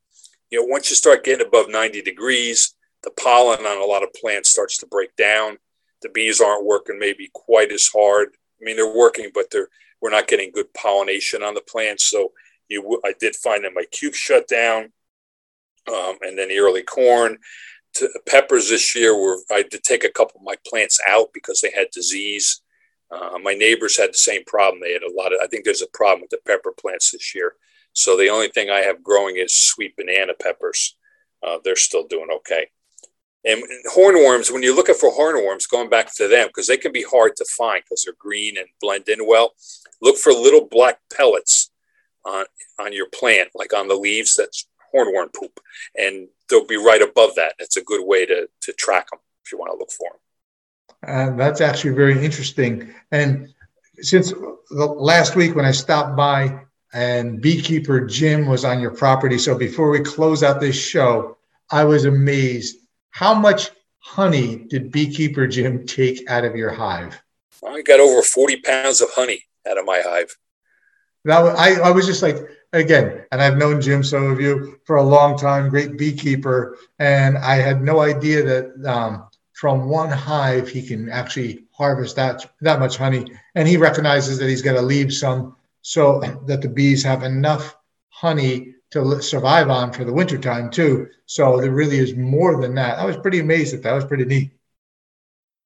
you 0.50 0.60
know, 0.60 0.66
once 0.66 0.90
you 0.90 0.96
start 0.96 1.24
getting 1.24 1.46
above 1.46 1.70
90 1.70 2.02
degrees, 2.02 2.76
the 3.04 3.12
pollen 3.12 3.66
on 3.66 3.82
a 3.82 3.86
lot 3.86 4.04
of 4.04 4.14
plants 4.14 4.50
starts 4.50 4.78
to 4.80 4.88
break 4.88 5.16
down 5.16 5.58
the 6.06 6.12
bees 6.14 6.40
aren't 6.40 6.66
working 6.66 7.00
maybe 7.00 7.30
quite 7.34 7.72
as 7.72 7.90
hard. 7.94 8.30
I 8.62 8.66
mean, 8.66 8.78
they're 8.78 8.96
working, 9.06 9.32
but 9.34 9.48
they're 9.52 9.70
we're 10.02 10.12
not 10.12 10.28
getting 10.28 10.52
good 10.52 10.72
pollination 10.74 11.42
on 11.42 11.56
the 11.56 11.62
plants. 11.62 12.04
So 12.06 12.32
you, 12.70 13.02
I 13.04 13.14
did 13.20 13.36
find 13.36 13.64
that 13.64 13.74
my 13.74 13.86
cuke 13.92 14.14
shut 14.14 14.48
down, 14.48 14.92
um, 15.88 16.16
and 16.22 16.38
then 16.38 16.50
the 16.50 16.60
early 16.60 16.84
corn. 16.84 17.38
To, 17.96 18.10
peppers 18.28 18.70
this 18.70 18.94
year 18.96 19.14
were 19.18 19.38
I 19.50 19.64
did 19.64 19.84
take 19.84 20.04
a 20.04 20.12
couple 20.18 20.40
of 20.40 20.46
my 20.46 20.58
plants 20.68 21.00
out 21.08 21.30
because 21.34 21.62
they 21.62 21.72
had 21.72 21.88
disease. 21.92 22.62
Uh, 23.10 23.38
my 23.42 23.54
neighbors 23.54 23.98
had 23.98 24.10
the 24.10 24.18
same 24.18 24.44
problem. 24.46 24.82
They 24.82 24.94
had 24.94 25.04
a 25.04 25.16
lot 25.16 25.34
of. 25.34 25.40
I 25.42 25.48
think 25.48 25.64
there's 25.64 25.82
a 25.82 25.98
problem 26.00 26.22
with 26.22 26.32
the 26.32 26.40
pepper 26.46 26.74
plants 26.80 27.12
this 27.12 27.34
year. 27.34 27.56
So 27.94 28.18
the 28.18 28.30
only 28.30 28.50
thing 28.50 28.70
I 28.70 28.82
have 28.82 29.02
growing 29.02 29.38
is 29.38 29.56
sweet 29.56 29.96
banana 29.96 30.34
peppers. 30.40 30.96
uh, 31.46 31.58
they're 31.64 31.76
still 31.76 32.08
doing 32.08 32.28
okay. 32.38 32.68
And 33.46 33.62
hornworms, 33.94 34.52
when 34.52 34.64
you're 34.64 34.76
looking 34.76 34.96
for 34.96 35.12
hornworms, 35.12 35.70
going 35.70 35.90
back 35.90 36.14
to 36.16 36.28
them, 36.28 36.48
because 36.48 36.68
they 36.68 36.78
can 36.78 36.92
be 36.92 37.04
hard 37.04 37.36
to 37.36 37.46
find 37.46 37.84
because 37.84 38.04
they're 38.04 38.16
green 38.18 38.58
and 38.58 38.68
blend 38.82 39.08
in 39.08 39.28
well, 39.28 39.54
look 40.02 40.18
for 40.18 40.34
little 40.34 40.68
black 40.70 41.00
pellets 41.16 41.70
on, 42.26 42.46
on 42.80 42.92
your 42.92 43.08
plant, 43.10 43.50
like 43.54 43.74
on 43.74 43.88
the 43.88 43.96
leaves. 43.96 44.36
That's 44.36 44.68
hornworm 44.94 45.34
poop. 45.34 45.60
And 45.96 46.28
they'll 46.50 46.66
be 46.66 46.78
right 46.78 47.02
above 47.02 47.36
that. 47.36 47.54
It's 47.60 47.78
a 47.78 47.84
good 47.84 48.06
way 48.06 48.26
to, 48.26 48.50
to 48.62 48.74
track 48.74 49.10
them 49.12 49.20
if 49.46 49.52
you 49.52 49.58
want 49.58 49.72
to 49.72 49.78
look 49.78 49.92
for 49.92 50.10
them. 50.10 50.20
Uh, 51.08 51.38
that's 51.38 51.62
actually 51.62 51.94
very 51.94 52.24
interesting. 52.24 52.94
And 53.12 53.54
since 54.00 54.32
the 54.32 54.86
last 54.86 55.36
week 55.36 55.56
when 55.56 55.66
I 55.66 55.72
stopped 55.72 56.16
by 56.16 56.62
and 56.94 57.42
beekeeper 57.42 58.02
Jim 58.02 58.48
was 58.48 58.66
on 58.66 58.80
your 58.80 58.92
property, 58.92 59.38
so 59.38 59.58
before 59.58 59.90
we 59.90 60.00
close 60.00 60.42
out 60.42 60.60
this 60.60 60.76
show, 60.76 61.38
I 61.70 61.84
was 61.84 62.06
amazed. 62.06 62.78
How 63.16 63.34
much 63.34 63.72
honey 64.00 64.66
did 64.70 64.92
beekeeper 64.92 65.48
Jim 65.48 65.86
take 65.86 66.30
out 66.30 66.44
of 66.44 66.58
your 66.58 66.72
hive? 66.72 67.18
I 67.66 67.82
got 67.82 68.02
over 68.02 68.22
40 68.22 68.58
pounds 68.58 69.00
of 69.00 69.08
honey 69.14 69.46
out 69.66 69.78
of 69.78 69.86
my 69.86 70.02
hive. 70.04 70.36
Now, 71.24 71.48
I, 71.48 71.76
I 71.76 71.92
was 71.92 72.06
just 72.06 72.22
like, 72.22 72.36
again, 72.74 73.24
and 73.32 73.42
I've 73.42 73.56
known 73.56 73.80
Jim, 73.80 74.04
so 74.04 74.18
of 74.18 74.42
you, 74.42 74.82
for 74.84 74.98
a 74.98 75.04
long 75.04 75.38
time, 75.38 75.70
great 75.70 75.98
beekeeper. 75.98 76.78
And 77.00 77.38
I 77.38 77.56
had 77.56 77.82
no 77.82 78.02
idea 78.02 78.44
that 78.44 78.86
um, 78.86 79.30
from 79.54 79.88
one 79.88 80.10
hive, 80.10 80.68
he 80.68 80.86
can 80.86 81.08
actually 81.08 81.64
harvest 81.72 82.18
that, 82.18 82.46
that 82.60 82.82
much 82.82 82.98
honey. 82.98 83.32
And 83.56 83.66
he 83.66 83.78
recognizes 83.78 84.40
that 84.40 84.50
he's 84.50 84.62
got 84.62 84.74
to 84.74 84.82
leave 84.82 85.14
some 85.14 85.56
so 85.84 86.20
that 86.48 86.62
the 86.62 86.68
bees 86.68 87.02
have 87.04 87.24
enough 87.24 87.78
honey 88.10 88.76
to 88.96 89.22
survive 89.22 89.70
on 89.70 89.92
for 89.92 90.04
the 90.04 90.14
wintertime 90.14 90.70
too. 90.70 91.08
So 91.26 91.60
there 91.62 91.72
really 91.72 92.00
is 92.00 92.16
more 92.16 92.62
than 92.62 92.76
that. 92.76 92.98
I 92.98 93.06
was 93.06 93.18
pretty 93.18 93.40
amazed 93.40 93.74
at 93.74 93.84
that. 93.84 93.90
That 93.90 93.96
was 93.96 94.06
pretty 94.06 94.26
neat. 94.26 94.52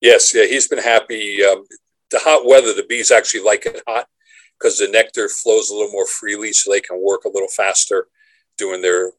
Yes, 0.02 0.34
yeah, 0.34 0.46
he's 0.46 0.68
been 0.68 0.80
happy. 0.80 1.44
Um, 1.44 1.66
the 2.12 2.20
hot 2.20 2.46
weather, 2.46 2.74
the 2.74 2.86
bees 2.88 3.12
actually 3.12 3.44
like 3.44 3.66
it 3.66 3.82
hot 3.88 4.08
because 4.58 4.78
the 4.78 4.88
nectar 4.88 5.30
flows 5.30 5.70
a 5.70 5.74
little 5.74 5.92
more 5.92 6.08
freely, 6.08 6.54
so 6.54 6.72
they 6.72 6.82
can 6.82 7.04
work 7.04 7.26
a 7.26 7.30
little 7.30 7.50
faster 7.50 8.08
doing 8.58 8.82
their 8.82 9.12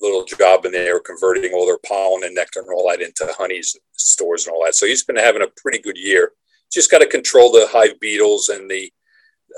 little 0.00 0.24
job 0.24 0.64
in 0.64 0.72
there, 0.72 1.00
converting 1.00 1.52
all 1.52 1.66
their 1.66 1.78
pollen 1.86 2.24
and 2.24 2.34
nectar 2.34 2.60
and 2.60 2.68
all 2.70 2.88
that 2.88 3.02
into 3.02 3.32
honeys 3.38 3.76
stores 3.92 4.46
and 4.46 4.54
all 4.54 4.64
that. 4.64 4.74
So 4.74 4.86
he's 4.86 5.04
been 5.04 5.16
having 5.16 5.42
a 5.42 5.60
pretty 5.60 5.78
good 5.78 5.96
year. 5.96 6.32
Just 6.72 6.90
got 6.90 6.98
to 6.98 7.06
control 7.06 7.50
the 7.50 7.66
hive 7.70 7.98
beetles 8.00 8.48
and 8.48 8.70
the 8.70 8.92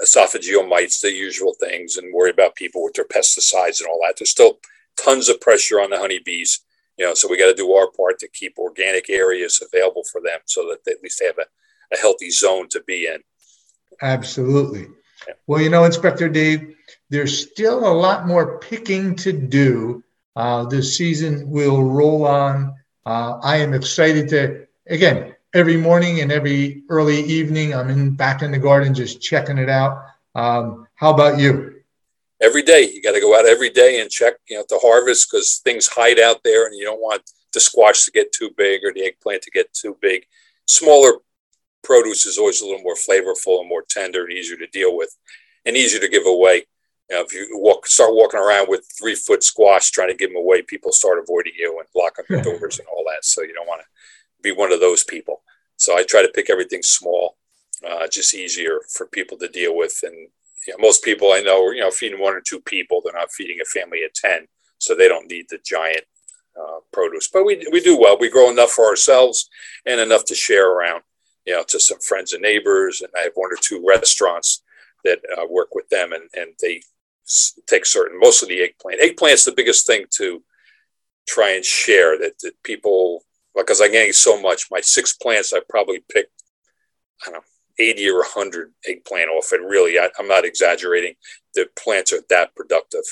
esophageal 0.04 0.68
mites, 0.68 1.00
the 1.00 1.12
usual 1.12 1.54
things, 1.60 1.96
and 1.96 2.14
worry 2.14 2.30
about 2.30 2.54
people 2.54 2.82
with 2.82 2.94
their 2.94 3.04
pesticides 3.04 3.80
and 3.80 3.88
all 3.88 4.00
that. 4.02 4.14
There's 4.18 4.30
still 4.30 4.58
tons 4.96 5.28
of 5.28 5.40
pressure 5.40 5.80
on 5.80 5.90
the 5.90 5.98
honeybees, 5.98 6.60
you 6.98 7.04
know, 7.04 7.14
so 7.14 7.28
we 7.28 7.38
got 7.38 7.46
to 7.46 7.54
do 7.54 7.72
our 7.72 7.90
part 7.90 8.18
to 8.18 8.28
keep 8.28 8.58
organic 8.58 9.08
areas 9.08 9.62
available 9.62 10.04
for 10.10 10.20
them 10.20 10.40
so 10.44 10.68
that 10.68 10.84
they, 10.84 10.92
at 10.92 11.02
least 11.02 11.18
they 11.18 11.26
have 11.26 11.38
a, 11.38 11.94
a 11.94 11.98
healthy 11.98 12.30
zone 12.30 12.68
to 12.68 12.82
be 12.86 13.06
in. 13.06 13.20
Absolutely. 14.02 14.88
Well, 15.46 15.60
you 15.60 15.70
know, 15.70 15.84
Inspector 15.84 16.28
Dave, 16.30 16.74
there's 17.08 17.50
still 17.50 17.86
a 17.86 17.94
lot 17.94 18.26
more 18.26 18.58
picking 18.58 19.14
to 19.16 19.32
do. 19.32 20.02
Uh, 20.34 20.64
this 20.64 20.96
season 20.96 21.48
will 21.48 21.84
roll 21.84 22.26
on. 22.26 22.74
Uh, 23.04 23.38
I 23.42 23.56
am 23.58 23.74
excited 23.74 24.28
to, 24.30 24.66
again, 24.86 25.34
every 25.54 25.76
morning 25.76 26.20
and 26.20 26.32
every 26.32 26.82
early 26.88 27.20
evening, 27.20 27.74
I'm 27.74 27.90
in 27.90 28.10
back 28.12 28.42
in 28.42 28.52
the 28.52 28.58
garden 28.58 28.94
just 28.94 29.20
checking 29.20 29.58
it 29.58 29.68
out. 29.68 30.04
Um, 30.34 30.86
how 30.94 31.12
about 31.12 31.38
you? 31.38 31.82
Every 32.40 32.62
day, 32.62 32.90
you 32.92 33.02
got 33.02 33.12
to 33.12 33.20
go 33.20 33.38
out 33.38 33.46
every 33.46 33.70
day 33.70 34.00
and 34.00 34.10
check, 34.10 34.34
you 34.48 34.56
know, 34.56 34.64
to 34.68 34.78
harvest 34.82 35.30
because 35.30 35.60
things 35.62 35.86
hide 35.86 36.18
out 36.18 36.42
there, 36.42 36.66
and 36.66 36.76
you 36.76 36.84
don't 36.84 37.00
want 37.00 37.22
the 37.52 37.60
squash 37.60 38.04
to 38.04 38.10
get 38.10 38.32
too 38.32 38.50
big 38.56 38.82
or 38.84 38.92
the 38.92 39.04
eggplant 39.04 39.42
to 39.42 39.50
get 39.50 39.72
too 39.72 39.96
big. 40.00 40.24
Smaller 40.66 41.12
produce 41.84 42.26
is 42.26 42.38
always 42.38 42.60
a 42.60 42.64
little 42.64 42.82
more 42.82 42.96
flavorful 42.96 43.60
and 43.60 43.68
more 43.68 43.84
tender 43.88 44.24
and 44.24 44.32
easier 44.32 44.56
to 44.56 44.66
deal 44.68 44.96
with 44.96 45.14
and 45.64 45.76
easier 45.76 46.00
to 46.00 46.08
give 46.08 46.26
away. 46.26 46.64
You 47.10 47.16
know, 47.16 47.24
if 47.24 47.32
you 47.32 47.48
walk, 47.52 47.86
start 47.86 48.14
walking 48.14 48.40
around 48.40 48.68
with 48.68 48.88
three 48.98 49.14
foot 49.14 49.44
squash 49.44 49.90
trying 49.90 50.08
to 50.08 50.14
give 50.14 50.30
them 50.30 50.38
away, 50.38 50.62
people 50.62 50.92
start 50.92 51.18
avoiding 51.18 51.52
you 51.56 51.78
and 51.78 51.88
blocking 51.94 52.24
the 52.28 52.40
doors 52.58 52.78
and 52.78 52.88
all 52.88 53.04
that. 53.08 53.24
So 53.24 53.42
you 53.42 53.52
don't 53.52 53.68
want 53.68 53.82
to 53.82 53.91
be 54.42 54.52
one 54.52 54.72
of 54.72 54.80
those 54.80 55.04
people. 55.04 55.42
So 55.76 55.96
I 55.96 56.04
try 56.04 56.22
to 56.22 56.32
pick 56.34 56.50
everything 56.50 56.82
small, 56.82 57.36
uh, 57.88 58.06
just 58.08 58.34
easier 58.34 58.80
for 58.90 59.06
people 59.06 59.38
to 59.38 59.48
deal 59.48 59.76
with. 59.76 59.98
And 60.02 60.14
you 60.66 60.72
know, 60.72 60.78
most 60.80 61.02
people 61.02 61.32
I 61.32 61.40
know 61.40 61.70
you 61.70 61.80
know, 61.80 61.90
feeding 61.90 62.20
one 62.20 62.34
or 62.34 62.40
two 62.40 62.60
people. 62.60 63.00
They're 63.02 63.12
not 63.12 63.32
feeding 63.32 63.58
a 63.60 63.64
family 63.64 64.04
of 64.04 64.12
10. 64.12 64.46
So 64.78 64.94
they 64.94 65.08
don't 65.08 65.30
need 65.30 65.46
the 65.48 65.58
giant 65.64 66.02
uh, 66.60 66.80
produce. 66.92 67.28
But 67.28 67.44
we, 67.44 67.66
we 67.70 67.80
do 67.80 67.98
well. 67.98 68.18
We 68.18 68.30
grow 68.30 68.50
enough 68.50 68.70
for 68.70 68.86
ourselves 68.86 69.48
and 69.86 70.00
enough 70.00 70.24
to 70.26 70.34
share 70.34 70.70
around 70.70 71.02
you 71.46 71.54
know, 71.54 71.64
to 71.68 71.80
some 71.80 71.98
friends 72.00 72.32
and 72.32 72.42
neighbors. 72.42 73.00
And 73.00 73.10
I 73.16 73.22
have 73.22 73.32
one 73.34 73.52
or 73.52 73.58
two 73.60 73.84
restaurants 73.86 74.62
that 75.04 75.20
uh, 75.36 75.46
work 75.48 75.74
with 75.74 75.88
them, 75.88 76.12
and, 76.12 76.24
and 76.34 76.52
they 76.60 76.82
take 77.66 77.86
certain, 77.86 78.18
most 78.20 78.42
of 78.42 78.48
the 78.48 78.62
eggplant. 78.62 79.00
Eggplant's 79.00 79.44
the 79.44 79.52
biggest 79.52 79.86
thing 79.86 80.04
to 80.16 80.42
try 81.26 81.52
and 81.52 81.64
share 81.64 82.18
that, 82.18 82.38
that 82.40 82.62
people, 82.62 83.24
because 83.54 83.80
I'm 83.80 83.92
getting 83.92 84.12
so 84.12 84.40
much. 84.40 84.68
My 84.70 84.80
six 84.80 85.12
plants, 85.12 85.52
I 85.52 85.60
probably 85.68 86.04
picked, 86.12 86.42
I 87.22 87.30
don't 87.30 87.34
know, 87.34 87.40
80 87.78 88.10
or 88.10 88.18
100 88.18 88.72
eggplant 88.86 89.30
off 89.30 89.52
it. 89.52 89.60
Really, 89.60 89.98
I, 89.98 90.08
I'm 90.18 90.28
not 90.28 90.44
exaggerating. 90.44 91.14
The 91.54 91.68
plants 91.76 92.12
are 92.12 92.22
that 92.28 92.54
productive. 92.54 93.04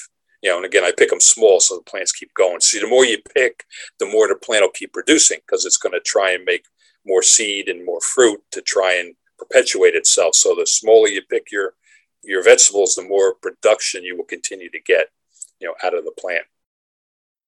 You 0.42 0.50
know, 0.50 0.57
and 0.57 0.66
again, 0.66 0.85
I 0.85 0.92
pick 0.96 1.11
them 1.11 1.20
small 1.20 1.61
so 1.61 1.76
the 1.76 1.83
plants 1.83 2.12
keep 2.12 2.33
going. 2.35 2.61
See, 2.61 2.81
the 2.81 2.88
more 2.88 3.05
you 3.05 3.18
pick, 3.35 3.64
the 3.98 4.07
more 4.07 4.26
the 4.26 4.37
plant 4.37 4.62
will 4.62 4.70
keep 4.70 4.92
producing 4.92 5.38
because 5.46 5.66
it's 5.66 5.76
going 5.76 5.92
to 5.92 6.00
try 6.00 6.33
and 6.33 6.44
make 6.44 6.64
more 7.07 7.22
seed 7.22 7.68
and 7.68 7.85
more 7.85 8.00
fruit 8.00 8.40
to 8.53 8.62
try 8.62 8.94
and 8.94 9.14
perpetuate 9.38 9.94
itself. 9.94 10.35
So 10.35 10.55
the 10.55 10.66
smaller 10.66 11.09
you 11.09 11.22
pick 11.29 11.50
your 11.50 11.74
your 12.22 12.42
vegetables, 12.42 12.94
the 12.94 13.03
more 13.03 13.35
production 13.35 14.05
you 14.05 14.16
will 14.16 14.24
continue 14.24 14.70
to 14.70 14.81
get, 14.81 15.07
you 15.59 15.66
know, 15.66 15.74
out 15.83 15.96
of 15.96 16.05
the 16.05 16.12
plant. 16.18 16.44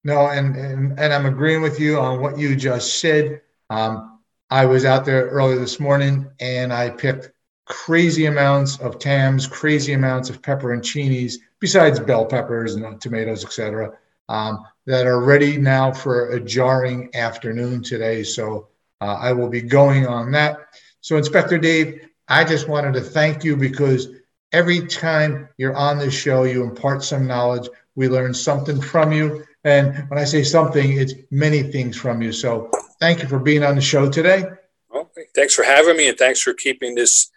No, 0.05 0.29
and 0.29 0.57
and, 0.57 0.99
and 0.99 1.13
I'm 1.13 1.27
agreeing 1.27 1.63
with 1.63 1.79
you 1.79 1.99
on 1.99 2.21
what 2.21 2.39
you 2.39 2.57
just 2.57 3.01
said. 3.01 3.43
Um, 3.71 4.21
I 4.51 4.67
was 4.67 4.85
out 4.85 5.05
there 5.05 5.29
early 5.29 5.57
this 5.59 5.81
morning 5.81 6.31
and 6.41 6.73
I 6.73 6.91
picked 6.91 7.31
crazy 7.65 8.27
amounts 8.27 8.79
of 8.81 8.99
tams, 8.99 9.47
crazy 9.47 9.93
amounts 9.93 10.29
of 10.29 10.43
pepperoncinis, 10.43 11.37
besides 11.59 12.01
bell 12.01 12.27
peppers 12.27 12.75
and 12.75 13.01
tomatoes, 13.01 13.45
etc., 13.45 13.97
um, 14.29 14.65
that 14.87 15.07
are 15.07 15.21
ready 15.21 15.57
now 15.57 15.93
for 15.93 16.31
a 16.31 16.41
jarring 16.41 17.15
afternoon 17.15 17.83
today. 17.83 18.23
So 18.25 18.69
uh, 19.01 19.17
I 19.21 19.33
will 19.33 19.49
be 19.49 19.63
going 19.63 20.07
on 20.07 20.33
that. 20.33 20.59
So, 21.01 21.17
Inspector 21.17 21.57
Dave, 21.59 22.09
I 22.29 22.45
just 22.45 22.69
wanted 22.69 22.95
to 22.95 23.01
thank 23.01 23.45
you 23.45 23.57
because 23.57 24.09
every 24.53 24.87
time 24.87 25.49
you're 25.57 25.77
on 25.77 25.99
this 25.99 26.15
show, 26.15 26.45
you 26.45 26.63
impart 26.63 27.03
some 27.03 27.27
knowledge. 27.27 27.69
We 27.95 28.09
learn 28.09 28.35
something 28.35 28.81
from 28.81 29.13
you. 29.13 29.45
And 29.65 30.09
when 30.09 30.19
I 30.19 30.25
say 30.25 30.43
something, 30.43 30.99
it's 30.99 31.15
many 31.31 31.63
things 31.63 31.97
from 31.97 32.21
you. 32.21 32.33
So, 32.33 32.71
thank 33.01 33.23
you 33.23 33.29
for 33.29 33.39
being 33.39 33.63
on 33.63 33.77
the 33.77 33.81
show 33.81 34.11
today. 34.11 34.45
Well, 34.91 35.11
thanks 35.35 35.55
for 35.55 35.63
having 35.63 35.97
me, 35.97 36.09
and 36.09 36.19
thanks 36.19 36.41
for 36.41 36.53
keeping 36.53 36.95
this 36.95 37.31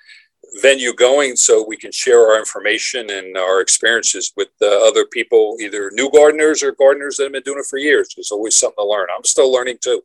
venue 0.61 0.93
going 0.93 1.35
so 1.35 1.65
we 1.67 1.77
can 1.77 1.91
share 1.91 2.19
our 2.27 2.39
information 2.39 3.09
and 3.09 3.37
our 3.37 3.61
experiences 3.61 4.31
with 4.37 4.49
uh, 4.61 4.87
other 4.87 5.05
people, 5.05 5.57
either 5.59 5.91
new 5.93 6.09
gardeners 6.11 6.63
or 6.63 6.71
gardeners 6.71 7.17
that 7.17 7.23
have 7.23 7.33
been 7.33 7.43
doing 7.43 7.59
it 7.59 7.65
for 7.69 7.77
years. 7.77 8.13
There's 8.15 8.31
always 8.31 8.55
something 8.55 8.83
to 8.83 8.87
learn. 8.87 9.07
I'm 9.15 9.23
still 9.23 9.51
learning 9.51 9.77
too 9.81 10.01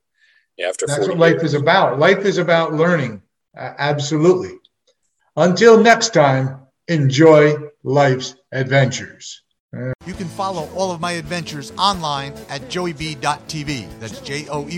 after 0.62 0.86
that's 0.86 1.08
what 1.08 1.18
life 1.18 1.42
is 1.42 1.54
about 1.54 1.98
life 1.98 2.24
is 2.24 2.38
about 2.38 2.74
learning 2.74 3.22
uh, 3.56 3.72
absolutely 3.78 4.58
until 5.36 5.80
next 5.80 6.12
time 6.12 6.60
enjoy 6.88 7.54
life's 7.82 8.36
adventures 8.52 9.42
you 9.72 10.14
can 10.14 10.26
follow 10.26 10.68
all 10.74 10.90
of 10.90 11.00
my 11.00 11.12
adventures 11.12 11.72
online 11.78 12.32
at 12.48 12.62
joeyb.tv 12.62 13.86
that's 14.00 14.20
j-o-e-y-b-e.tv 14.20 14.68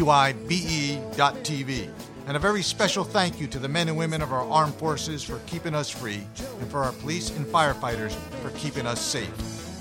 and 2.26 2.36
a 2.36 2.40
very 2.40 2.62
special 2.62 3.02
thank 3.02 3.40
you 3.40 3.46
to 3.46 3.58
the 3.58 3.68
men 3.68 3.88
and 3.88 3.96
women 3.96 4.20
of 4.20 4.32
our 4.32 4.46
armed 4.50 4.74
forces 4.74 5.24
for 5.24 5.38
keeping 5.46 5.74
us 5.74 5.88
free 5.88 6.20
and 6.60 6.70
for 6.70 6.84
our 6.84 6.92
police 6.92 7.34
and 7.36 7.46
firefighters 7.46 8.12
for 8.42 8.50
keeping 8.50 8.86
us 8.86 9.00
safe. 9.00 9.32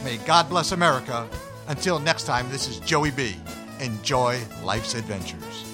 May 0.04 0.15
god 0.26 0.47
bless 0.50 0.71
america. 0.71 1.28
Until 1.67 2.00
next 2.00 2.24
time 2.24 2.50
this 2.50 2.69
is 2.69 2.80
joey 2.80 3.12
b. 3.12 3.36
Enjoy 3.82 4.39
life's 4.63 4.95
adventures 4.95 5.71